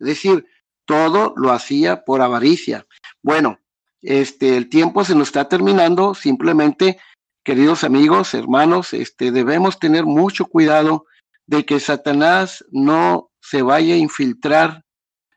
Es 0.01 0.07
decir, 0.07 0.47
todo 0.91 1.35
lo 1.37 1.53
hacía 1.53 2.05
por 2.05 2.21
avaricia. 2.21 2.85
Bueno, 3.23 3.61
este, 4.03 4.57
el 4.57 4.69
tiempo 4.69 5.05
se 5.05 5.15
nos 5.15 5.29
está 5.29 5.49
terminando. 5.49 6.15
Simplemente, 6.15 6.99
queridos 7.45 7.85
amigos, 7.85 8.35
hermanos, 8.35 8.93
este, 8.93 9.31
debemos 9.31 9.79
tener 9.79 10.05
mucho 10.05 10.47
cuidado 10.47 11.07
de 11.47 11.65
que 11.65 11.79
Satanás 11.79 12.65
no 12.73 13.31
se 13.41 13.63
vaya 13.63 13.95
a 13.95 13.99
infiltrar 13.99 14.85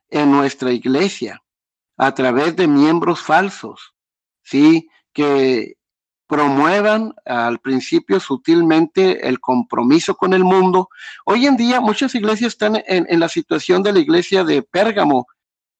en 0.10 0.32
nuestra 0.32 0.72
iglesia 0.72 1.44
a 1.98 2.16
través 2.16 2.56
de 2.56 2.68
miembros 2.68 3.22
falsos, 3.22 3.94
¿sí? 4.42 4.90
que 5.14 5.78
promuevan 6.26 7.14
al 7.26 7.60
principio 7.60 8.20
sutilmente 8.20 9.28
el 9.28 9.40
compromiso 9.40 10.16
con 10.16 10.34
el 10.34 10.44
mundo. 10.44 10.90
Hoy 11.26 11.46
en 11.46 11.58
día 11.58 11.80
muchas 11.80 12.16
iglesias 12.16 12.54
están 12.54 12.82
en, 12.88 13.20
la 13.20 13.30
situación 13.30 13.84
de 13.84 13.94
la 13.94 14.00
iglesia 14.00 14.44
de 14.44 14.64
Pérgamo, 14.64 15.28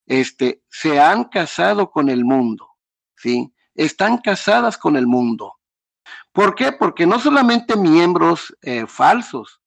este, 0.06 0.62
se 0.68 1.00
han 1.00 1.24
casado 1.24 1.90
con 1.90 2.08
el 2.08 2.24
mundo, 2.24 2.68
¿sí? 3.16 3.52
Están 3.74 4.18
casadas 4.18 4.78
con 4.78 4.96
el 4.96 5.06
mundo. 5.06 5.54
¿Por 6.32 6.54
qué? 6.54 6.72
Porque 6.72 7.06
no 7.06 7.18
solamente 7.18 7.76
miembros 7.76 8.54
eh, 8.62 8.86
falsos, 8.86 9.60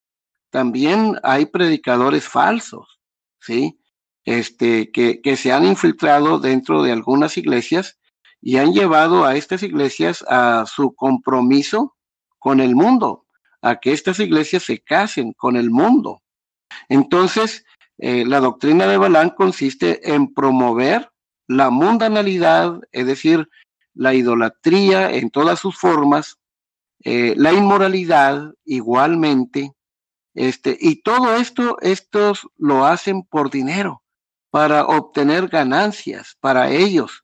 también 0.50 1.20
hay 1.24 1.46
predicadores 1.46 2.28
falsos, 2.28 3.00
¿sí? 3.40 3.80
Este, 4.26 4.92
que, 4.92 5.22
que 5.22 5.38
se 5.38 5.54
han 5.54 5.66
infiltrado 5.66 6.40
dentro 6.40 6.84
de 6.84 6.92
algunas 6.92 7.38
iglesias 7.38 7.98
y 8.42 8.58
han 8.58 8.74
llevado 8.74 9.26
a 9.26 9.36
estas 9.36 9.64
iglesias 9.64 10.24
a 10.28 10.66
su 10.66 10.94
compromiso 10.96 11.96
con 12.38 12.60
el 12.60 12.76
mundo, 12.76 13.26
a 13.62 13.78
que 13.78 13.94
estas 13.94 14.20
iglesias 14.20 14.64
se 14.64 14.80
casen 14.80 15.34
con 15.34 15.56
el 15.56 15.70
mundo. 15.70 16.22
Entonces, 16.90 17.66
eh, 17.98 18.26
la 18.26 18.40
doctrina 18.40 18.88
de 18.88 18.98
Balán 18.98 19.32
consiste 19.32 20.14
en 20.14 20.34
promover 20.34 21.10
la 21.48 21.70
mundanalidad, 21.70 22.80
es 22.92 23.08
decir, 23.08 23.50
la 23.94 24.14
idolatría 24.14 25.12
en 25.12 25.32
todas 25.32 25.60
sus 25.60 25.78
formas, 25.78 26.38
eh, 27.04 27.34
la 27.38 27.54
inmoralidad 27.54 28.54
igualmente, 28.66 29.72
este, 30.36 30.78
y 30.80 31.02
todo 31.02 31.36
esto, 31.36 31.78
estos 31.82 32.48
lo 32.58 32.86
hacen 32.86 33.24
por 33.24 33.50
dinero, 33.50 34.04
para 34.52 34.86
obtener 34.86 35.48
ganancias 35.48 36.38
para 36.40 36.70
ellos. 36.70 37.24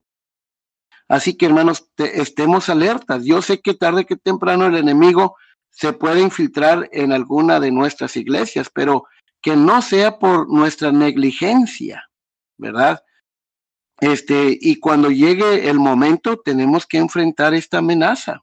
Así 1.07 1.37
que 1.37 1.45
hermanos, 1.45 1.91
estemos 1.97 2.69
alertas. 2.69 3.23
Yo 3.23 3.41
sé 3.43 3.61
que 3.61 3.75
tarde 3.75 4.05
que 4.05 4.15
temprano 4.15 4.65
el 4.65 4.77
enemigo 4.77 5.35
se 5.69 5.93
puede 5.93 6.21
infiltrar 6.21 6.89
en 6.91 7.11
alguna 7.11 7.59
de 7.59 7.71
nuestras 7.71 8.15
iglesias, 8.15 8.71
pero 8.73 9.05
que 9.43 9.57
no 9.57 9.81
sea 9.81 10.17
por 10.17 10.49
nuestra 10.49 10.91
negligencia, 10.91 12.09
¿verdad? 12.57 13.03
Este, 13.99 14.57
y 14.59 14.79
cuando 14.79 15.11
llegue 15.11 15.69
el 15.69 15.79
momento, 15.79 16.39
tenemos 16.39 16.87
que 16.87 16.97
enfrentar 16.97 17.53
esta 17.53 17.79
amenaza, 17.79 18.41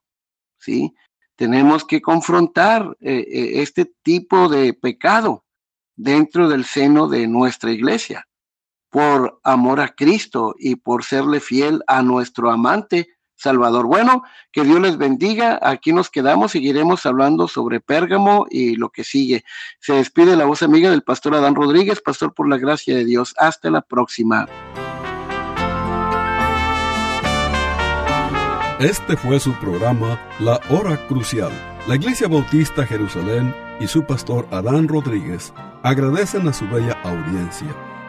¿sí? 0.58 0.94
Tenemos 1.36 1.86
que 1.86 2.02
confrontar 2.02 2.96
eh, 3.00 3.26
eh, 3.26 3.62
este 3.62 3.86
tipo 4.02 4.50
de 4.50 4.74
pecado 4.74 5.46
dentro 5.96 6.50
del 6.50 6.66
seno 6.66 7.08
de 7.08 7.26
nuestra 7.26 7.72
iglesia, 7.72 8.28
por 8.90 9.40
amor 9.42 9.80
a 9.80 9.94
Cristo 9.94 10.54
y 10.58 10.76
por 10.76 11.02
serle 11.02 11.40
fiel 11.40 11.82
a 11.86 12.02
nuestro 12.02 12.50
amante 12.50 13.08
Salvador. 13.40 13.86
Bueno, 13.86 14.22
que 14.52 14.62
Dios 14.64 14.80
les 14.80 14.98
bendiga. 14.98 15.58
Aquí 15.62 15.92
nos 15.92 16.10
quedamos, 16.10 16.52
seguiremos 16.52 17.06
hablando 17.06 17.48
sobre 17.48 17.80
Pérgamo 17.80 18.46
y 18.50 18.76
lo 18.76 18.90
que 18.90 19.02
sigue. 19.02 19.44
Se 19.80 19.94
despide 19.94 20.36
la 20.36 20.44
voz 20.44 20.62
amiga 20.62 20.90
del 20.90 21.02
pastor 21.02 21.34
Adán 21.34 21.54
Rodríguez, 21.54 22.00
pastor 22.02 22.34
por 22.34 22.48
la 22.48 22.58
gracia 22.58 22.94
de 22.94 23.04
Dios. 23.04 23.34
Hasta 23.38 23.70
la 23.70 23.80
próxima. 23.80 24.46
Este 28.78 29.16
fue 29.16 29.40
su 29.40 29.52
programa 29.54 30.18
La 30.38 30.60
Hora 30.70 30.96
Crucial. 31.08 31.52
La 31.86 31.96
Iglesia 31.96 32.28
Bautista 32.28 32.86
Jerusalén 32.86 33.54
y 33.80 33.86
su 33.86 34.04
pastor 34.04 34.46
Adán 34.50 34.86
Rodríguez 34.86 35.52
agradecen 35.82 36.46
a 36.46 36.52
su 36.52 36.68
bella 36.68 36.98
audiencia 37.04 37.74